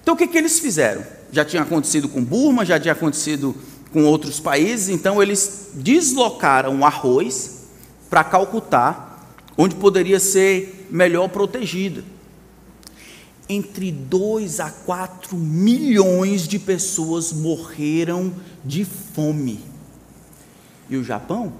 [0.01, 1.03] Então o que, que eles fizeram?
[1.31, 3.55] Já tinha acontecido com Burma, já tinha acontecido
[3.91, 7.65] com outros países, então eles deslocaram o arroz
[8.09, 9.17] para Calcutá,
[9.57, 12.03] onde poderia ser melhor protegida.
[13.49, 18.33] Entre 2 a 4 milhões de pessoas morreram
[18.63, 19.63] de fome.
[20.89, 21.53] E o Japão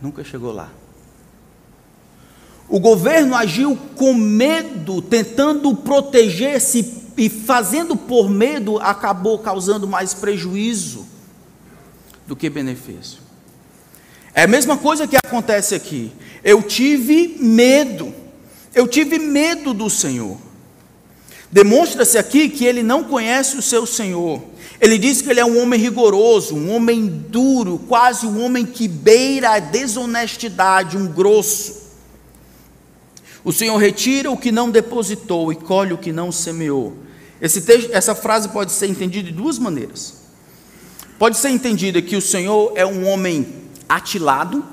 [0.00, 0.70] nunca chegou lá.
[2.68, 11.04] O governo agiu com medo, tentando proteger-se e fazendo por medo, acabou causando mais prejuízo
[12.28, 13.18] do que benefício.
[14.32, 16.12] É a mesma coisa que acontece aqui.
[16.44, 18.14] Eu tive medo,
[18.74, 20.38] eu tive medo do Senhor.
[21.50, 24.42] Demonstra-se aqui que ele não conhece o seu Senhor.
[24.80, 28.86] Ele diz que ele é um homem rigoroso, um homem duro, quase um homem que
[28.86, 31.80] beira a desonestidade, um grosso.
[33.42, 36.96] O Senhor retira o que não depositou e colhe o que não semeou.
[37.40, 40.20] Texto, essa frase pode ser entendida de duas maneiras.
[41.18, 43.46] Pode ser entendida que o Senhor é um homem
[43.88, 44.64] atilado.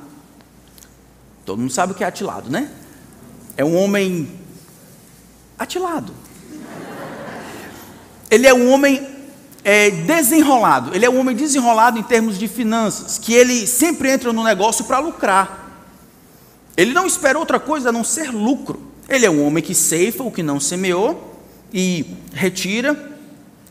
[1.45, 2.71] Todo mundo sabe o que é atilado, né?
[3.57, 4.29] É um homem
[5.57, 6.13] atilado.
[8.29, 9.05] Ele é um homem
[9.63, 10.95] é, desenrolado.
[10.95, 14.85] Ele é um homem desenrolado em termos de finanças, que ele sempre entra no negócio
[14.85, 15.65] para lucrar.
[16.77, 18.79] Ele não espera outra coisa a não ser lucro.
[19.09, 21.35] Ele é um homem que ceifa o que não semeou
[21.73, 23.17] e retira,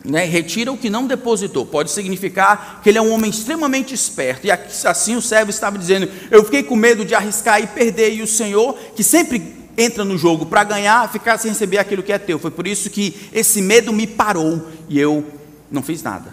[0.04, 1.64] né, retira o que não depositou.
[1.64, 4.46] Pode significar que ele é um homem extremamente esperto.
[4.46, 8.22] E assim o servo estava dizendo: Eu fiquei com medo de arriscar e perder, e
[8.22, 12.18] o Senhor, que sempre entra no jogo para ganhar, ficar sem receber aquilo que é
[12.18, 12.38] teu.
[12.38, 15.24] Foi por isso que esse medo me parou e eu
[15.70, 16.32] não fiz nada.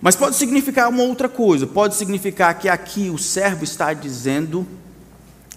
[0.00, 4.66] Mas pode significar uma outra coisa, pode significar que aqui o servo está dizendo,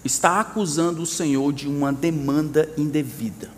[0.04, 3.50] está acusando o Senhor de uma demanda indevida.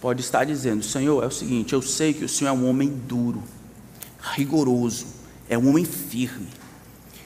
[0.00, 2.90] Pode estar dizendo, Senhor, é o seguinte, eu sei que o Senhor é um homem
[2.90, 3.42] duro,
[4.20, 5.06] rigoroso,
[5.48, 6.48] é um homem firme.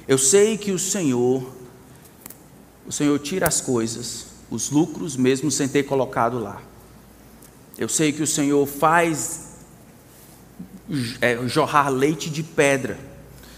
[0.06, 1.57] Eu sei que o Senhor,
[2.88, 6.62] o Senhor tira as coisas, os lucros mesmo sem ter colocado lá.
[7.76, 9.48] Eu sei que o Senhor faz
[11.20, 12.98] é, jorrar leite de pedra.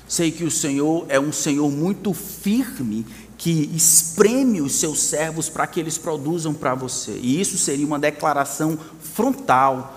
[0.08, 3.06] Sei que o Senhor é um Senhor muito firme
[3.38, 7.12] que espreme os seus servos para que eles produzam para você.
[7.22, 9.96] E isso seria uma declaração frontal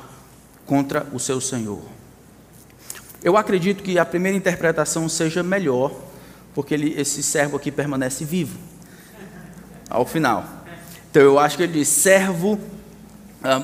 [0.68, 1.82] contra o seu Senhor.
[3.24, 5.92] Eu acredito que a primeira interpretação seja melhor,
[6.54, 8.73] porque ele, esse servo aqui permanece vivo
[9.94, 10.44] ao final.
[11.10, 12.60] Então eu acho que ele diz: servo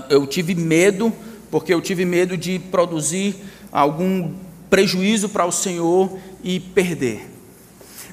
[0.09, 1.13] eu tive medo,
[1.49, 3.35] porque eu tive medo de produzir
[3.71, 4.33] algum
[4.69, 7.29] prejuízo para o Senhor e perder.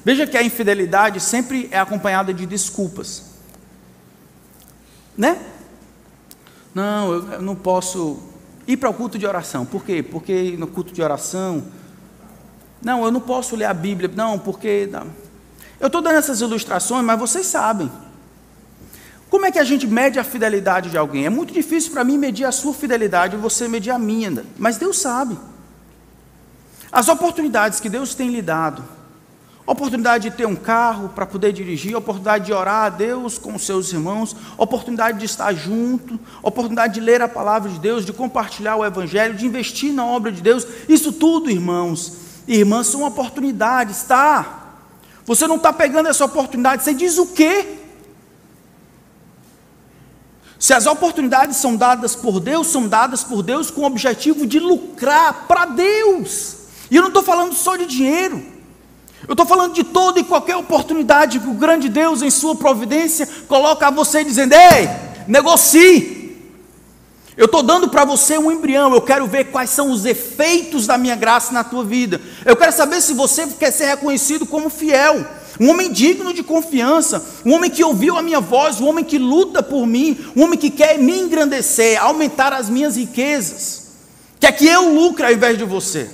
[0.03, 3.23] Veja que a infidelidade sempre é acompanhada de desculpas.
[5.17, 5.37] Né?
[6.73, 8.19] Não, eu não posso
[8.65, 9.65] ir para o culto de oração.
[9.65, 10.01] Por quê?
[10.01, 11.65] Porque no culto de oração.
[12.81, 14.09] Não, eu não posso ler a Bíblia.
[14.15, 14.89] Não, porque.
[15.79, 17.91] Eu estou dando essas ilustrações, mas vocês sabem.
[19.29, 21.25] Como é que a gente mede a fidelidade de alguém?
[21.25, 24.77] É muito difícil para mim medir a sua fidelidade e você medir a minha, mas
[24.77, 25.37] Deus sabe.
[26.91, 28.83] As oportunidades que Deus tem lhe dado,
[29.65, 33.65] oportunidade de ter um carro para poder dirigir, oportunidade de orar a Deus com os
[33.65, 38.77] seus irmãos, oportunidade de estar junto, oportunidade de ler a palavra de Deus, de compartilhar
[38.77, 42.13] o Evangelho, de investir na obra de Deus, isso tudo, irmãos
[42.47, 44.75] e irmãs, são oportunidades, tá?
[45.25, 47.86] Você não está pegando essa oportunidade, você diz o quê?
[50.59, 54.59] Se as oportunidades são dadas por Deus, são dadas por Deus com o objetivo de
[54.59, 56.55] lucrar para Deus.
[56.89, 58.43] E eu não estou falando só de dinheiro.
[59.27, 63.27] Eu estou falando de toda e qualquer oportunidade que o grande Deus, em sua providência,
[63.47, 64.89] coloca a você dizendo: Ei,
[65.27, 66.17] negocie.
[67.35, 68.91] Eu estou dando para você um embrião.
[68.93, 72.19] Eu quero ver quais são os efeitos da minha graça na tua vida.
[72.43, 75.23] Eu quero saber se você quer ser reconhecido como fiel.
[75.59, 79.17] Um homem digno de confiança, um homem que ouviu a minha voz, um homem que
[79.17, 83.87] luta por mim, um homem que quer me engrandecer, aumentar as minhas riquezas,
[84.39, 86.09] quer que eu lucre ao invés de você.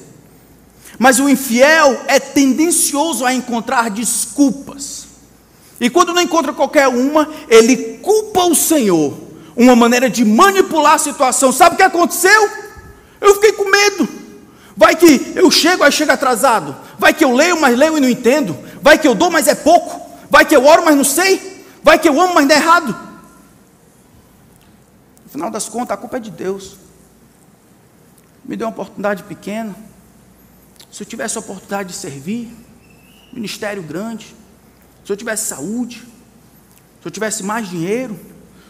[0.98, 5.08] Mas o infiel é tendencioso a encontrar desculpas.
[5.80, 9.14] E quando não encontra qualquer uma, ele culpa o Senhor.
[9.56, 11.52] Uma maneira de manipular a situação.
[11.52, 12.50] Sabe o que aconteceu?
[13.20, 14.23] Eu fiquei com medo.
[14.76, 16.76] Vai que eu chego, aí chega atrasado.
[16.98, 18.58] Vai que eu leio, mas leio e não entendo.
[18.82, 20.02] Vai que eu dou, mas é pouco.
[20.30, 21.64] Vai que eu oro, mas não sei.
[21.84, 22.98] Vai que eu amo, mas não é errado.
[25.26, 26.78] No final das contas, a culpa é de Deus.
[28.44, 29.76] Me deu uma oportunidade pequena.
[30.92, 32.56] Se eu tivesse a oportunidade de servir,
[33.32, 34.36] ministério grande,
[35.06, 36.04] se eu tivesse saúde,
[37.02, 38.20] se eu tivesse mais dinheiro,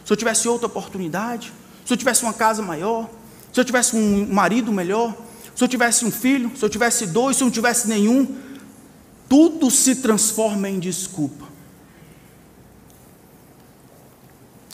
[0.04, 1.52] se eu tivesse outra oportunidade,
[1.84, 3.08] se eu tivesse uma casa maior,
[3.52, 5.14] se eu tivesse um marido melhor,
[5.54, 8.36] se eu tivesse um filho, se eu tivesse dois, se eu não tivesse nenhum,
[9.28, 11.46] tudo se transforma em desculpa.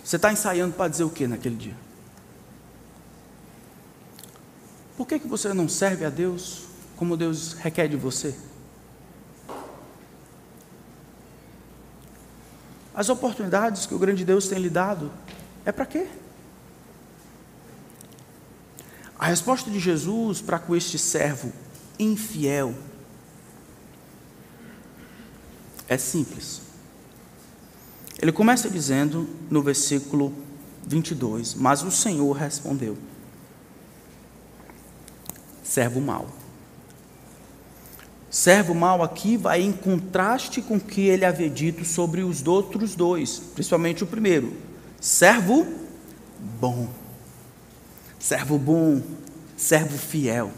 [0.03, 1.77] Você está ensaiando para dizer o que naquele dia?
[4.97, 6.63] Por que, que você não serve a Deus
[6.97, 8.35] como Deus requer de você?
[12.95, 15.13] As oportunidades que o grande Deus tem lhe dado,
[15.65, 16.09] é para quê?
[19.21, 21.53] A resposta de Jesus para com este servo
[21.99, 22.75] infiel
[25.87, 26.63] é simples.
[28.19, 30.33] Ele começa dizendo no versículo
[30.87, 32.97] 22: Mas o Senhor respondeu:
[35.63, 36.31] Servo mau.
[38.31, 42.95] Servo mau aqui vai em contraste com o que ele havia dito sobre os outros
[42.95, 44.57] dois, principalmente o primeiro.
[44.99, 45.67] Servo
[46.59, 47.00] bom.
[48.21, 49.01] Servo bom,
[49.57, 50.53] servo fiel,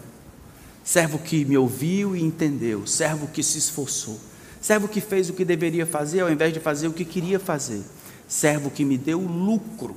[0.83, 4.19] servo que me ouviu e entendeu, servo que se esforçou,
[4.61, 7.83] servo que fez o que deveria fazer ao invés de fazer o que queria fazer,
[8.27, 9.97] servo que me deu lucro,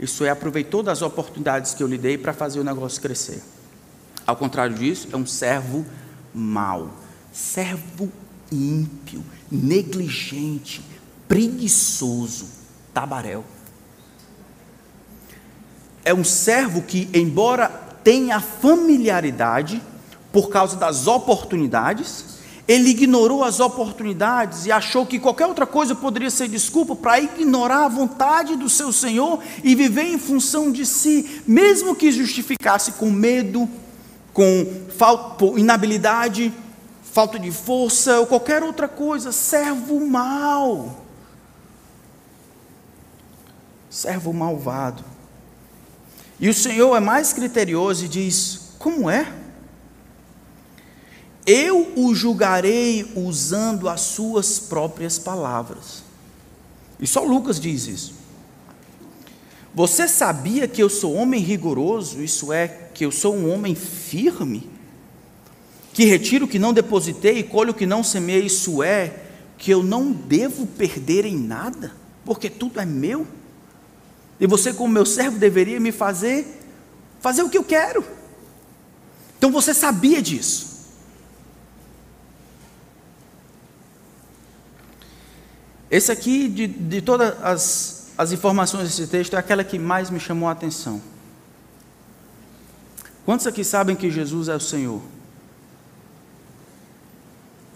[0.00, 3.42] isso é, aproveitou das oportunidades que eu lhe dei para fazer o negócio crescer.
[4.26, 5.84] Ao contrário disso, é um servo
[6.32, 6.90] mau,
[7.30, 8.10] servo
[8.50, 10.82] ímpio, negligente,
[11.28, 12.46] preguiçoso,
[12.94, 13.44] tabaréu
[16.04, 17.68] é um servo que, embora
[18.02, 19.82] tenha familiaridade
[20.30, 22.34] por causa das oportunidades,
[22.66, 27.84] ele ignorou as oportunidades e achou que qualquer outra coisa poderia ser desculpa para ignorar
[27.84, 33.10] a vontade do seu Senhor e viver em função de si, mesmo que justificasse com
[33.10, 33.68] medo,
[34.32, 34.66] com
[35.56, 36.52] inabilidade,
[37.02, 39.30] falta de força ou qualquer outra coisa.
[39.30, 41.04] Servo mau.
[43.90, 45.13] Servo malvado.
[46.38, 49.32] E o Senhor é mais criterioso e diz: Como é?
[51.46, 56.02] Eu o julgarei usando as suas próprias palavras.
[56.98, 58.14] E só Lucas diz isso.
[59.74, 64.70] Você sabia que eu sou homem rigoroso, isso é, que eu sou um homem firme?
[65.92, 69.12] Que retiro o que não depositei e colho o que não semei, isso é,
[69.58, 71.92] que eu não devo perder em nada,
[72.24, 73.26] porque tudo é meu?
[74.38, 76.62] E você, como meu servo, deveria me fazer
[77.24, 78.04] fazer o que eu quero.
[79.38, 80.74] Então você sabia disso.
[85.90, 90.20] Esse aqui, de, de todas as, as informações desse texto, é aquela que mais me
[90.20, 91.00] chamou a atenção.
[93.24, 95.00] Quantos aqui sabem que Jesus é o Senhor?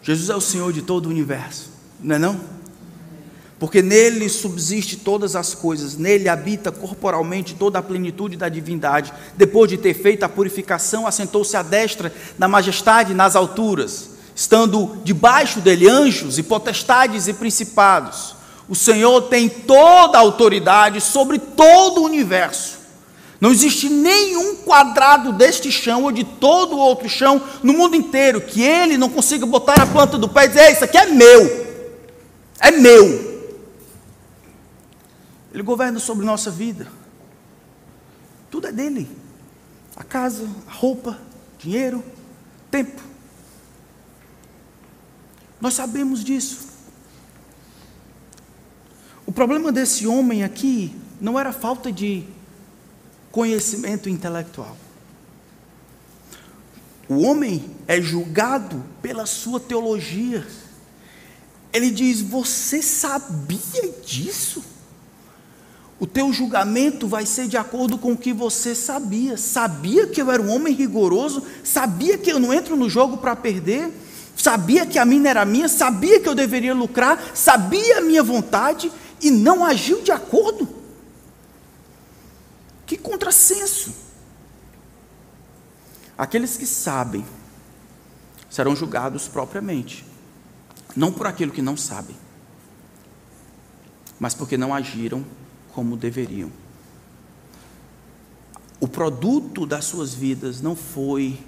[0.03, 2.58] Jesus é o Senhor de todo o universo, não é não?
[3.59, 9.13] Porque nele subsiste todas as coisas, nele habita corporalmente toda a plenitude da divindade.
[9.37, 15.61] Depois de ter feito a purificação, assentou-se à destra da majestade nas alturas, estando debaixo
[15.61, 18.37] dele anjos e potestades e principados.
[18.69, 22.79] O Senhor tem toda a autoridade sobre todo o universo.
[23.41, 28.63] Não existe nenhum quadrado deste chão ou de todo outro chão no mundo inteiro que
[28.63, 31.67] ele não consiga botar a planta do pé e dizer: Isso aqui é meu,
[32.61, 33.28] é meu.
[35.53, 36.89] Ele governa sobre nossa vida.
[38.51, 39.09] Tudo é dele.
[39.97, 41.19] A casa, a roupa,
[41.59, 42.03] dinheiro,
[42.71, 43.03] tempo.
[45.61, 46.69] Nós sabemos disso.
[49.27, 52.25] O problema desse homem aqui não era falta de
[53.31, 54.77] conhecimento intelectual.
[57.09, 60.47] O homem é julgado pela sua teologia.
[61.73, 64.63] Ele diz: Você sabia disso?
[66.01, 69.37] O teu julgamento vai ser de acordo com o que você sabia.
[69.37, 73.35] Sabia que eu era um homem rigoroso, sabia que eu não entro no jogo para
[73.35, 73.93] perder.
[74.37, 78.93] sabia que a mina era minha, sabia que eu deveria lucrar, sabia a minha vontade
[79.21, 80.69] e não agiu de acordo.
[82.87, 83.93] Que contrassenso!
[86.17, 87.25] Aqueles que sabem
[88.49, 90.05] serão julgados propriamente,
[90.95, 92.17] não por aquilo que não sabem,
[94.21, 95.25] mas porque não agiram
[95.79, 96.51] como deveriam.
[98.81, 101.39] O produto das suas vidas não foi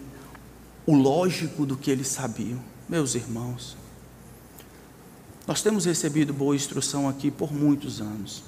[0.86, 2.60] o lógico do que eles sabiam.
[2.88, 3.76] Meus irmãos,
[5.48, 8.44] nós temos recebido boa instrução aqui por muitos anos.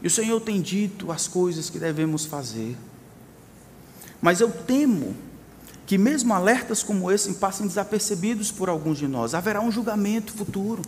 [0.00, 2.76] E o Senhor tem dito as coisas que devemos fazer.
[4.22, 5.16] Mas eu temo
[5.84, 9.34] que mesmo alertas como esse passem desapercebidos por alguns de nós.
[9.34, 10.82] Haverá um julgamento futuro.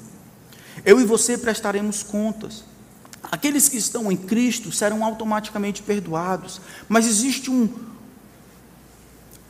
[0.85, 2.76] Eu e você prestaremos contas.
[3.31, 7.69] Aqueles que estão em Cristo serão automaticamente perdoados, mas existe um,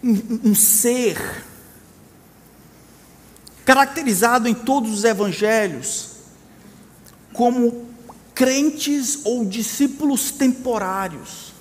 [0.03, 1.45] um, um ser
[3.65, 6.11] caracterizado em todos os evangelhos
[7.33, 7.87] como
[8.35, 11.53] crentes ou discípulos temporários.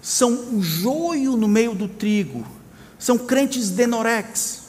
[0.00, 2.46] São o joio no meio do trigo,
[2.98, 4.60] são crentes denorex,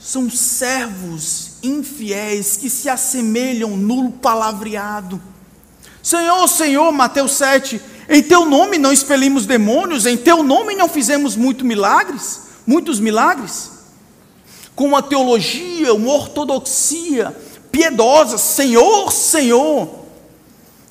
[0.00, 5.20] são servos infiéis que se assemelham no palavreado
[6.08, 7.78] Senhor, Senhor, Mateus 7,
[8.08, 13.72] em teu nome não expelimos demônios, em teu nome não fizemos muito milagres, muitos milagres.
[14.74, 17.36] Com uma teologia, uma ortodoxia
[17.70, 20.06] piedosa, Senhor, Senhor.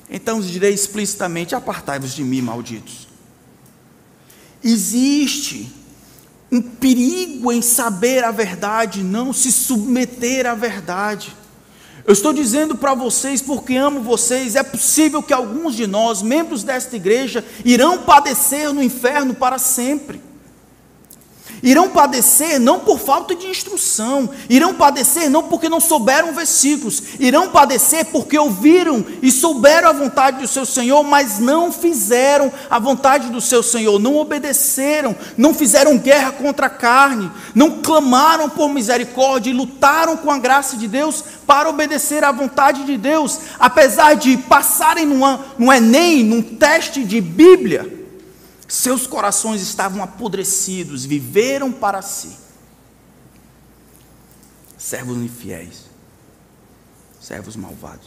[0.08, 3.08] Então direi explicitamente: apartai-vos de mim, malditos.
[4.62, 5.68] Existe
[6.48, 11.36] um perigo em saber a verdade, não se submeter à verdade.
[12.08, 14.56] Eu estou dizendo para vocês porque amo vocês.
[14.56, 20.18] É possível que alguns de nós, membros desta igreja, irão padecer no inferno para sempre.
[21.62, 27.50] Irão padecer não por falta de instrução, irão padecer não porque não souberam versículos, irão
[27.50, 33.28] padecer porque ouviram e souberam a vontade do seu Senhor, mas não fizeram a vontade
[33.30, 39.50] do seu Senhor, não obedeceram, não fizeram guerra contra a carne, não clamaram por misericórdia
[39.50, 44.36] e lutaram com a graça de Deus para obedecer à vontade de Deus, apesar de
[44.36, 47.97] passarem no Enem, num teste de Bíblia
[48.68, 52.36] seus corações estavam apodrecidos, viveram para si.
[54.76, 55.86] Servos infiéis,
[57.18, 58.06] servos malvados.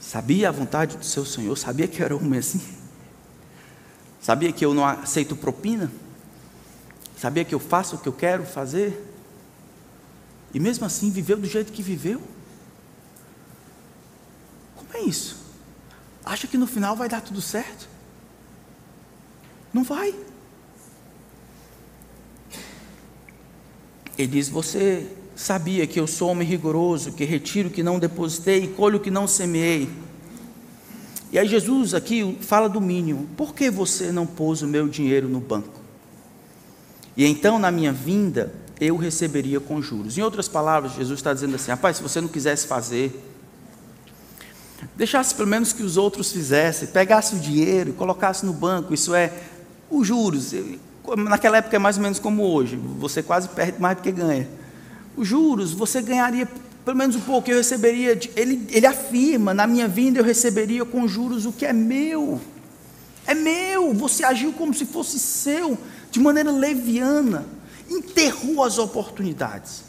[0.00, 2.62] Sabia a vontade do seu Senhor, sabia que era homem assim.
[4.20, 5.92] Sabia que eu não aceito propina.
[7.18, 9.12] Sabia que eu faço o que eu quero fazer.
[10.52, 12.22] E mesmo assim viveu do jeito que viveu.
[14.76, 15.36] Como é isso?
[16.24, 17.93] Acha que no final vai dar tudo certo?
[19.74, 20.14] Não vai.
[24.16, 28.68] Ele diz: Você sabia que eu sou homem rigoroso, que retiro o que não depositei
[28.68, 29.90] colho o que não semeei.
[31.32, 33.28] E aí Jesus aqui fala do mínimo.
[33.36, 35.80] Por que você não pôs o meu dinheiro no banco?
[37.16, 40.16] E então, na minha vinda, eu receberia com juros.
[40.16, 43.20] Em outras palavras, Jesus está dizendo assim: rapaz, se você não quisesse fazer,
[44.94, 49.12] deixasse pelo menos que os outros fizessem, pegasse o dinheiro e colocasse no banco, isso
[49.12, 49.32] é,
[49.98, 50.52] os juros,
[51.16, 54.48] naquela época é mais ou menos como hoje, você quase perde mais do que ganha.
[55.16, 56.48] Os juros, você ganharia
[56.84, 61.08] pelo menos um pouco, eu receberia, ele, ele afirma, na minha vinda eu receberia com
[61.08, 62.40] juros o que é meu.
[63.26, 65.78] É meu, você agiu como se fosse seu,
[66.10, 67.46] de maneira leviana,
[67.88, 69.84] enterrou as oportunidades.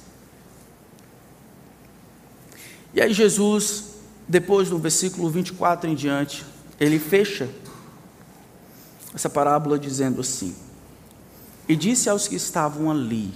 [2.94, 3.96] E aí Jesus,
[4.26, 6.46] depois do versículo 24 em diante,
[6.80, 7.50] ele fecha
[9.16, 10.54] essa parábola dizendo assim:
[11.68, 13.34] E disse aos que estavam ali: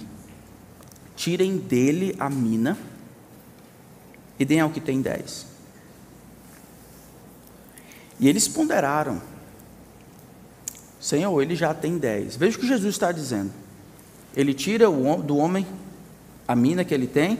[1.16, 2.78] Tirem dele a mina
[4.38, 5.46] e deem ao que tem dez.
[8.20, 9.20] E eles ponderaram:
[11.00, 12.36] Senhor, ele já tem dez.
[12.36, 13.50] Veja o que Jesus está dizendo.
[14.36, 15.66] Ele tira do homem
[16.46, 17.38] a mina que ele tem,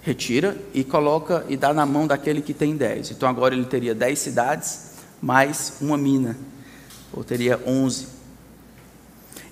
[0.00, 3.10] retira e coloca e dá na mão daquele que tem dez.
[3.10, 6.36] Então agora ele teria dez cidades mais uma mina
[7.12, 8.06] ou teria 11.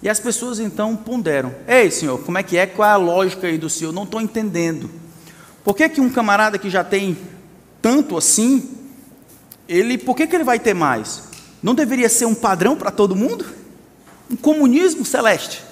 [0.02, 2.66] E as pessoas então ponderam: Ei, senhor, como é que é?
[2.66, 3.92] Qual é a lógica aí do senhor?
[3.92, 4.90] Não estou entendendo.
[5.64, 7.16] Por que, que um camarada que já tem
[7.80, 8.70] tanto assim,
[9.66, 11.24] ele, por que, que ele vai ter mais?
[11.62, 13.46] Não deveria ser um padrão para todo mundo?
[14.30, 15.62] Um comunismo celeste.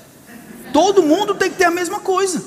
[0.73, 2.43] Todo mundo tem que ter a mesma coisa.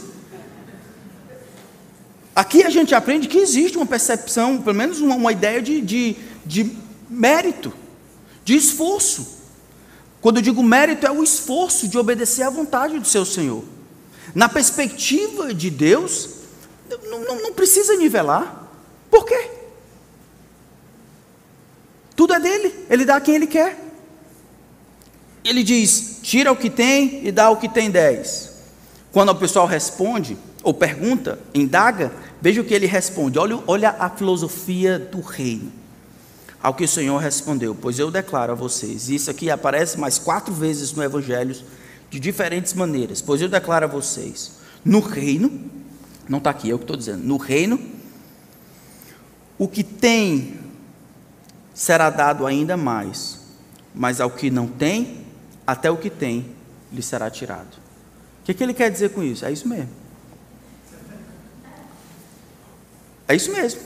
[2.35, 6.15] Aqui a gente aprende que existe uma percepção, pelo menos uma, uma ideia de, de,
[6.43, 6.75] de
[7.07, 7.71] mérito
[8.45, 9.27] de esforço.
[10.21, 13.63] Quando eu digo mérito, é o esforço de obedecer à vontade do seu Senhor.
[14.33, 16.29] Na perspectiva de Deus,
[17.09, 18.69] não, não, não precisa nivelar.
[19.09, 19.49] Por quê?
[22.15, 23.77] Tudo é dele, ele dá quem ele quer.
[25.43, 28.53] Ele diz: tira o que tem e dá o que tem dez.
[29.11, 33.37] Quando o pessoal responde, ou pergunta, indaga, veja o que ele responde.
[33.37, 35.71] Olha, olha a filosofia do reino.
[36.65, 40.51] Ao que o Senhor respondeu: Pois eu declaro a vocês, isso aqui aparece mais quatro
[40.51, 41.55] vezes no Evangelho,
[42.09, 43.21] de diferentes maneiras.
[43.21, 44.53] Pois eu declaro a vocês:
[44.83, 45.61] no reino,
[46.27, 47.79] não está aqui, é o que estou dizendo, no reino,
[49.59, 50.59] o que tem
[51.71, 53.41] será dado ainda mais,
[53.93, 55.23] mas ao que não tem,
[55.67, 56.47] até o que tem
[56.91, 57.75] lhe será tirado.
[58.41, 59.45] O que, que ele quer dizer com isso?
[59.45, 59.91] É isso mesmo.
[63.27, 63.81] É isso mesmo.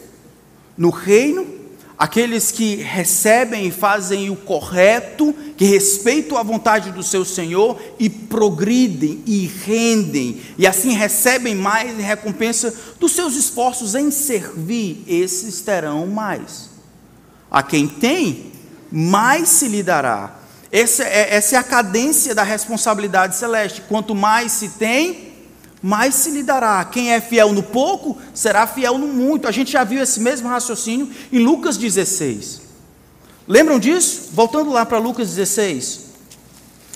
[0.78, 1.59] No reino,
[2.00, 8.10] aqueles que recebem e fazem o correto, que respeitam a vontade do seu Senhor e
[8.10, 15.60] progridem e rendem, e assim recebem mais em recompensa dos seus esforços em servir, esses
[15.60, 16.70] terão mais.
[17.52, 18.54] A quem tem,
[18.90, 20.40] mais se lhe dará.
[20.72, 23.82] Essa é, essa é a cadência da responsabilidade celeste.
[23.90, 25.29] Quanto mais se tem,
[25.82, 26.84] mais se lhe dará.
[26.86, 29.48] Quem é fiel no pouco, será fiel no muito.
[29.48, 32.62] A gente já viu esse mesmo raciocínio em Lucas 16.
[33.48, 34.30] Lembram disso?
[34.34, 36.10] Voltando lá para Lucas 16.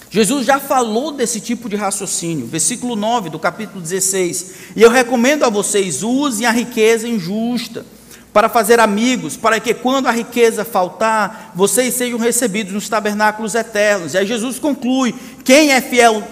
[0.10, 4.54] Jesus já falou desse tipo de raciocínio, versículo 9 do capítulo 16.
[4.76, 7.84] E eu recomendo a vocês: usem a riqueza injusta
[8.32, 14.14] para fazer amigos, para que quando a riqueza faltar, vocês sejam recebidos nos tabernáculos eternos.
[14.14, 16.24] E aí Jesus conclui: quem é fiel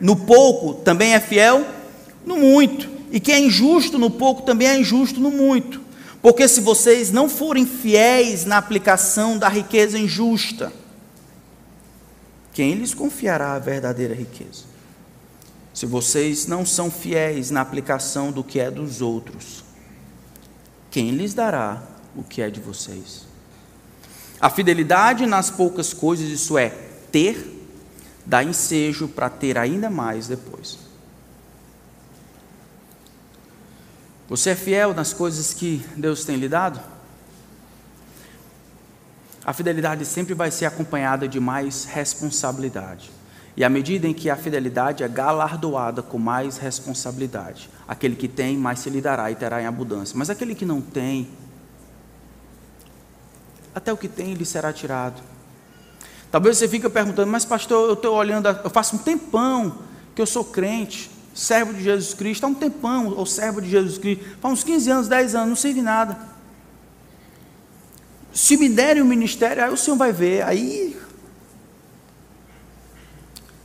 [0.00, 1.66] no pouco também é fiel
[2.24, 2.88] no muito.
[3.10, 5.80] E quem é injusto no pouco também é injusto no muito.
[6.20, 10.72] Porque se vocês não forem fiéis na aplicação da riqueza injusta,
[12.52, 14.64] quem lhes confiará a verdadeira riqueza?
[15.72, 19.62] Se vocês não são fiéis na aplicação do que é dos outros,
[20.90, 21.82] quem lhes dará
[22.16, 23.26] o que é de vocês?
[24.40, 26.70] A fidelidade nas poucas coisas, isso é,
[27.12, 27.55] ter
[28.26, 30.78] dá ensejo para ter ainda mais depois.
[34.28, 36.80] Você é fiel nas coisas que Deus tem lhe dado?
[39.44, 43.12] A fidelidade sempre vai ser acompanhada de mais responsabilidade.
[43.56, 48.58] E à medida em que a fidelidade é galardoada com mais responsabilidade, aquele que tem,
[48.58, 50.18] mais se lhe dará e terá em abundância.
[50.18, 51.30] Mas aquele que não tem,
[53.72, 55.22] até o que tem lhe será tirado.
[56.36, 59.78] Talvez você fique perguntando, mas pastor, eu estou olhando, eu faço um tempão
[60.14, 63.96] que eu sou crente, servo de Jesus Cristo, há um tempão, ou servo de Jesus
[63.96, 66.18] Cristo, faz uns 15 anos, 10 anos, não sei de nada.
[68.34, 71.00] Se me derem o ministério, aí o senhor vai ver, aí.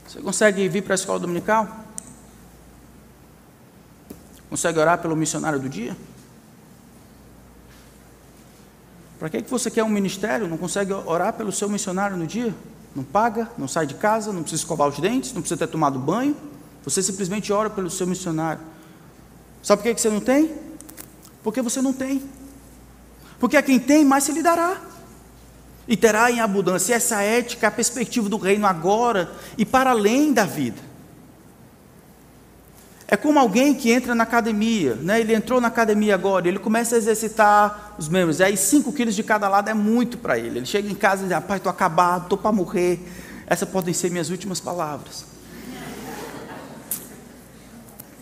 [0.07, 1.67] Você consegue vir para a escola dominical?
[4.49, 5.93] Consegue orar pelo missionário do dia?
[9.21, 10.47] Para que, que você quer um ministério?
[10.47, 12.55] Não consegue orar pelo seu missionário no dia?
[12.95, 15.99] Não paga, não sai de casa, não precisa escovar os dentes, não precisa ter tomado
[15.99, 16.35] banho.
[16.83, 18.63] Você simplesmente ora pelo seu missionário.
[19.61, 20.51] Sabe por que, que você não tem?
[21.43, 22.23] Porque você não tem.
[23.39, 24.81] Porque a quem tem, mais se lhe dará.
[25.87, 26.95] E terá em abundância.
[26.95, 30.81] Essa ética, a perspectiva do reino agora e para além da vida.
[33.11, 35.19] É como alguém que entra na academia, né?
[35.19, 39.21] ele entrou na academia agora, ele começa a exercitar os membros, aí 5 quilos de
[39.21, 40.57] cada lado é muito para ele.
[40.59, 42.99] Ele chega em casa e diz, rapaz, estou acabado, estou para morrer.
[43.45, 45.25] Essas podem ser minhas últimas palavras.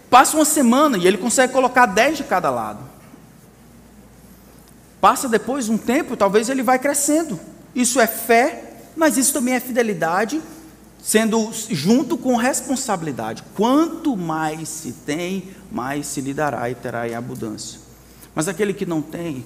[0.10, 2.84] Passa uma semana e ele consegue colocar 10 de cada lado.
[5.00, 7.40] Passa depois um tempo, talvez ele vai crescendo.
[7.74, 10.42] Isso é fé, mas isso também é fidelidade
[11.02, 13.46] sendo junto com responsabilidade.
[13.56, 17.80] Quanto mais se tem, mais se lhe dará e terá em abundância.
[18.36, 19.46] Mas aquele que não tem,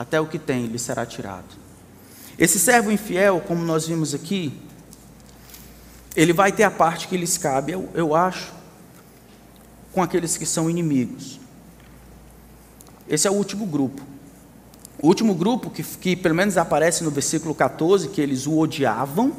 [0.00, 1.44] até o que tem lhe será tirado.
[2.38, 4.58] Esse servo infiel, como nós vimos aqui,
[6.16, 8.50] ele vai ter a parte que lhes cabe, eu, eu acho,
[9.92, 11.38] com aqueles que são inimigos.
[13.06, 14.00] Esse é o último grupo.
[15.02, 19.36] O último grupo, que, que pelo menos aparece no versículo 14, que eles o odiavam,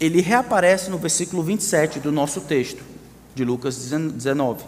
[0.00, 2.82] ele reaparece no versículo 27 do nosso texto,
[3.34, 4.64] de Lucas 19.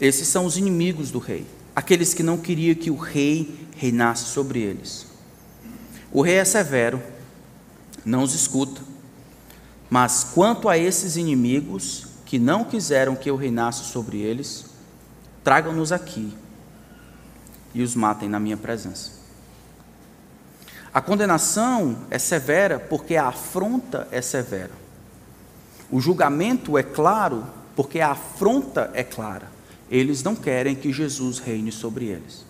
[0.00, 1.44] Esses são os inimigos do rei,
[1.78, 5.06] aqueles que não queriam que o rei reinasse sobre eles.
[6.10, 7.00] O rei é severo,
[8.04, 8.80] não os escuta,
[9.88, 14.66] mas quanto a esses inimigos que não quiseram que eu reinasse sobre eles,
[15.44, 16.36] tragam-nos aqui
[17.72, 19.12] e os matem na minha presença.
[20.92, 24.72] A condenação é severa porque a afronta é severa.
[25.92, 29.57] O julgamento é claro porque a afronta é clara.
[29.90, 32.44] Eles não querem que Jesus reine sobre eles.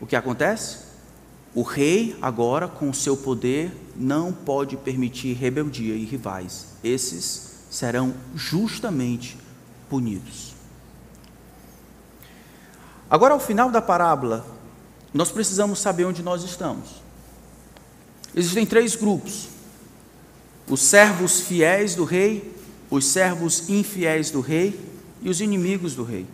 [0.00, 0.78] O que acontece?
[1.54, 6.68] O rei, agora, com o seu poder, não pode permitir rebeldia e rivais.
[6.82, 9.36] Esses serão justamente
[9.88, 10.54] punidos.
[13.10, 14.46] Agora, ao final da parábola,
[15.12, 17.02] nós precisamos saber onde nós estamos.
[18.34, 19.48] Existem três grupos:
[20.66, 22.56] os servos fiéis do rei,
[22.90, 24.91] os servos infiéis do rei
[25.22, 26.26] e os inimigos do rei.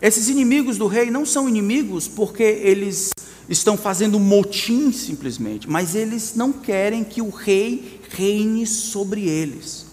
[0.00, 3.10] Esses inimigos do rei não são inimigos porque eles
[3.48, 9.86] estão fazendo motim simplesmente, mas eles não querem que o rei reine sobre eles.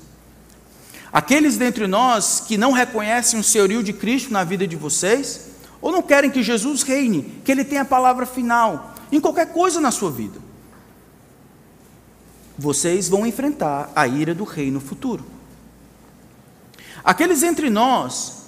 [1.11, 5.47] Aqueles dentre nós que não reconhecem o senhorio de Cristo na vida de vocês,
[5.81, 9.79] ou não querem que Jesus reine, que ele tenha a palavra final em qualquer coisa
[9.79, 10.39] na sua vida,
[12.57, 15.25] vocês vão enfrentar a ira do rei no futuro.
[17.05, 18.45] Aqueles entre nós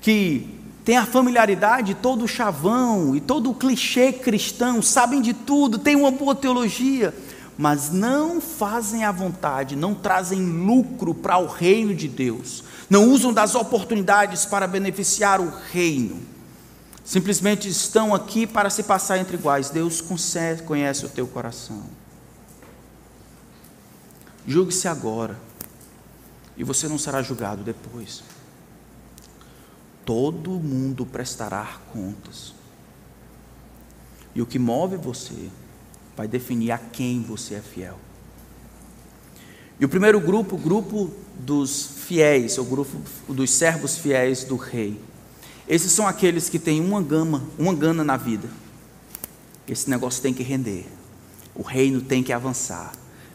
[0.00, 5.78] que têm a familiaridade, todo o chavão e todo o clichê cristão, sabem de tudo,
[5.78, 7.14] têm uma boa teologia,
[7.58, 13.30] mas não fazem a vontade, não trazem lucro para o reino de Deus, não usam
[13.30, 16.18] das oportunidades para beneficiar o reino,
[17.04, 19.68] simplesmente estão aqui para se passar entre iguais.
[19.68, 20.02] Deus
[20.64, 21.82] conhece o teu coração.
[24.46, 25.38] Julgue-se agora,
[26.62, 28.22] e você não será julgado depois.
[30.04, 32.54] Todo mundo prestará contas.
[34.32, 35.50] E o que move você
[36.16, 37.98] vai definir a quem você é fiel.
[39.80, 42.96] E o primeiro grupo, o grupo dos fiéis, o grupo
[43.28, 45.00] dos servos fiéis do rei.
[45.66, 48.48] Esses são aqueles que têm uma gama, uma gana na vida.
[49.66, 50.86] Esse negócio tem que render.
[51.56, 52.92] O reino tem que avançar.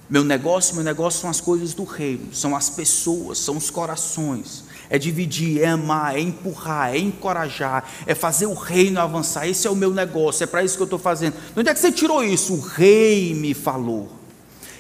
[0.10, 4.64] Meu negócio, meu negócio são as coisas do reino, são as pessoas, são os corações.
[4.90, 9.48] É dividir, é amar, é empurrar, é encorajar, é fazer o reino avançar.
[9.48, 11.34] Esse é o meu negócio, é para isso que eu estou fazendo.
[11.54, 12.54] De onde é que você tirou isso?
[12.54, 14.17] O rei me falou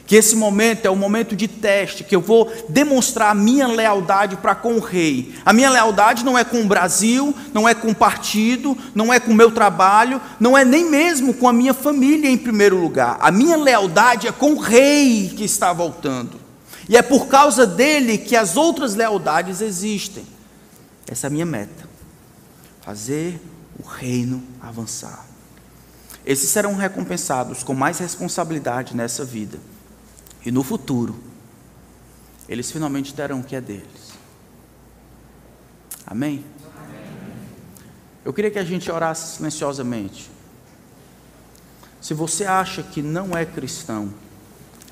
[0.07, 4.37] que esse momento é o momento de teste, que eu vou demonstrar a minha lealdade
[4.37, 5.35] para com o rei.
[5.45, 9.19] A minha lealdade não é com o Brasil, não é com o partido, não é
[9.19, 13.17] com o meu trabalho, não é nem mesmo com a minha família em primeiro lugar.
[13.19, 16.39] A minha lealdade é com o rei que está voltando.
[16.87, 20.25] E é por causa dele que as outras lealdades existem.
[21.05, 21.85] Essa é a minha meta.
[22.79, 23.41] Fazer
[23.77, 25.25] o reino avançar.
[26.25, 29.59] Esses serão recompensados com mais responsabilidade nessa vida
[30.47, 31.13] e no futuro,
[32.47, 34.13] eles finalmente terão o que é deles.
[36.05, 36.45] Amém?
[38.23, 40.31] Eu queria que a gente orasse silenciosamente.
[41.99, 44.13] Se você acha que não é cristão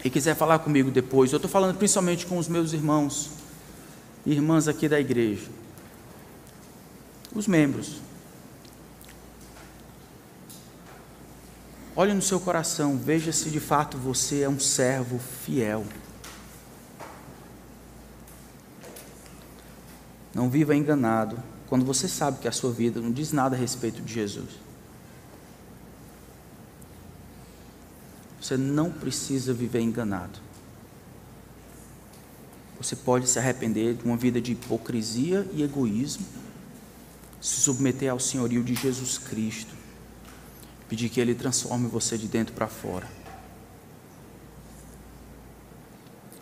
[0.03, 3.29] e quiser falar comigo depois, eu estou falando principalmente com os meus irmãos
[4.25, 5.47] e irmãs aqui da igreja,
[7.33, 8.01] os membros.
[11.97, 15.85] Olhe no seu coração, veja se de fato você é um servo fiel.
[20.33, 24.01] Não viva enganado quando você sabe que a sua vida não diz nada a respeito
[24.01, 24.49] de Jesus.
[28.41, 30.39] Você não precisa viver enganado.
[32.77, 36.25] Você pode se arrepender de uma vida de hipocrisia e egoísmo,
[37.39, 39.74] se submeter ao senhorio de Jesus Cristo
[40.87, 43.07] Pedir que Ele transforme você de dentro para fora.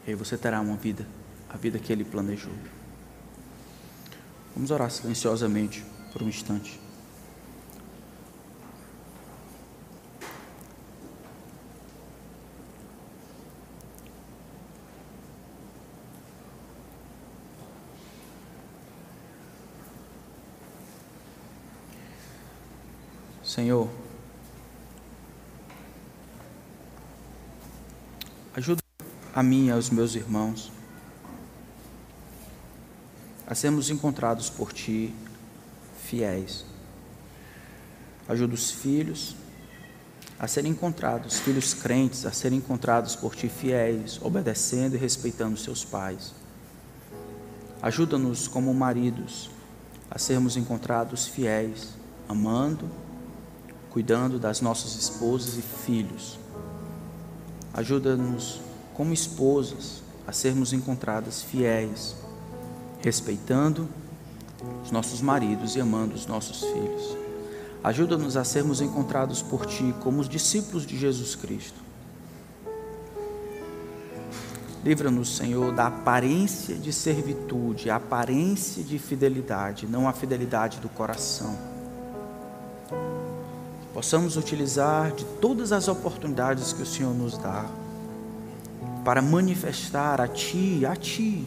[0.05, 1.07] E aí você terá uma vida,
[1.49, 2.53] a vida que Ele planejou.
[4.53, 6.79] Vamos orar silenciosamente por um instante.
[23.41, 23.87] Senhor,
[28.55, 28.83] Ajuda
[29.33, 30.71] a mim e aos meus irmãos
[33.45, 35.13] a sermos encontrados por Ti
[36.05, 36.65] fiéis.
[38.27, 39.35] Ajuda os filhos
[40.39, 45.83] a serem encontrados, filhos crentes, a serem encontrados por Ti fiéis, obedecendo e respeitando seus
[45.83, 46.33] pais.
[47.81, 49.49] Ajuda-nos como maridos
[50.09, 51.89] a sermos encontrados fiéis,
[52.29, 52.89] amando,
[53.89, 56.39] cuidando das nossas esposas e filhos
[57.73, 58.61] Ajuda-nos,
[58.93, 62.15] como esposas, a sermos encontradas fiéis,
[63.01, 63.89] respeitando
[64.83, 67.17] os nossos maridos e amando os nossos filhos.
[67.83, 71.81] Ajuda-nos a sermos encontrados por Ti como os discípulos de Jesus Cristo.
[74.85, 81.57] Livra-nos, Senhor, da aparência de servitude, a aparência de fidelidade, não a fidelidade do coração.
[83.93, 87.65] Possamos utilizar de todas as oportunidades que o Senhor nos dá
[89.03, 91.45] para manifestar a Ti, a Ti,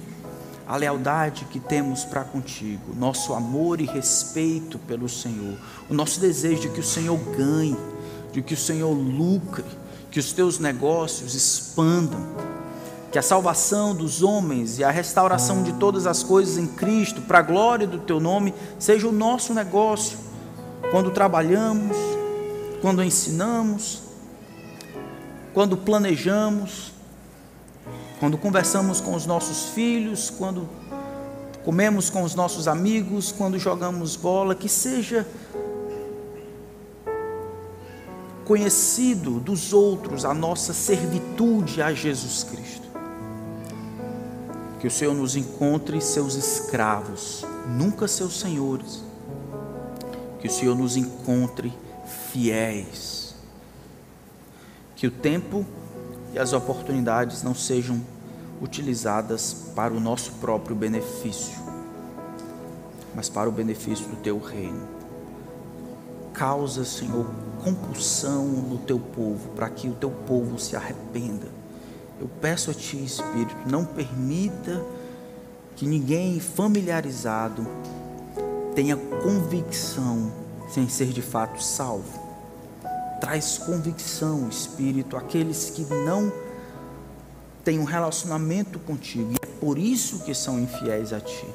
[0.67, 5.57] a lealdade que temos para contigo, nosso amor e respeito pelo Senhor,
[5.89, 7.77] o nosso desejo de que o Senhor ganhe,
[8.33, 9.65] de que o Senhor lucre,
[10.11, 12.21] que os teus negócios expandam,
[13.13, 17.39] que a salvação dos homens e a restauração de todas as coisas em Cristo, para
[17.39, 20.19] a glória do teu nome, seja o nosso negócio,
[20.91, 21.97] quando trabalhamos,
[22.81, 24.03] quando ensinamos,
[25.55, 26.96] quando planejamos,
[28.19, 30.69] quando conversamos com os nossos filhos, quando
[31.65, 35.27] comemos com os nossos amigos, quando jogamos bola, que seja
[38.45, 42.87] conhecido dos outros a nossa servitude a Jesus Cristo.
[44.81, 49.03] Que o Senhor nos encontre seus escravos, nunca seus senhores.
[50.41, 51.73] Que o Senhor nos encontre
[52.33, 53.35] fiéis.
[54.95, 55.67] Que o tempo
[56.37, 57.99] e as oportunidades não sejam
[58.61, 61.57] utilizadas para o nosso próprio benefício,
[63.15, 64.87] mas para o benefício do teu reino.
[66.35, 67.27] Causa, Senhor,
[67.65, 71.47] compulsão no teu povo, para que o teu povo se arrependa.
[72.21, 74.85] Eu peço a Ti, Espírito, não permita
[75.75, 77.67] que ninguém familiarizado
[78.75, 80.31] tenha convicção
[80.69, 82.26] sem ser de fato salvo
[83.21, 86.33] traz convicção, Espírito, àqueles que não
[87.65, 91.47] têm um relacionamento contigo e é por isso que são infiéis a Ti.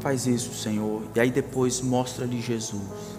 [0.00, 3.18] Faz isso, Senhor, e aí depois mostra-lhe Jesus,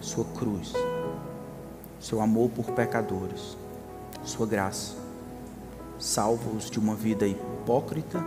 [0.00, 0.72] Sua cruz,
[2.00, 3.56] Seu amor por pecadores,
[4.24, 4.96] Sua graça.
[5.98, 8.24] Salva-os de uma vida hipócrita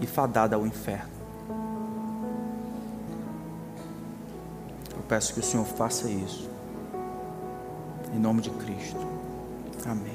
[0.00, 1.13] e fadada ao inferno.
[5.08, 6.50] Peço que o Senhor faça isso.
[8.14, 9.06] Em nome de Cristo.
[9.86, 10.13] Amém.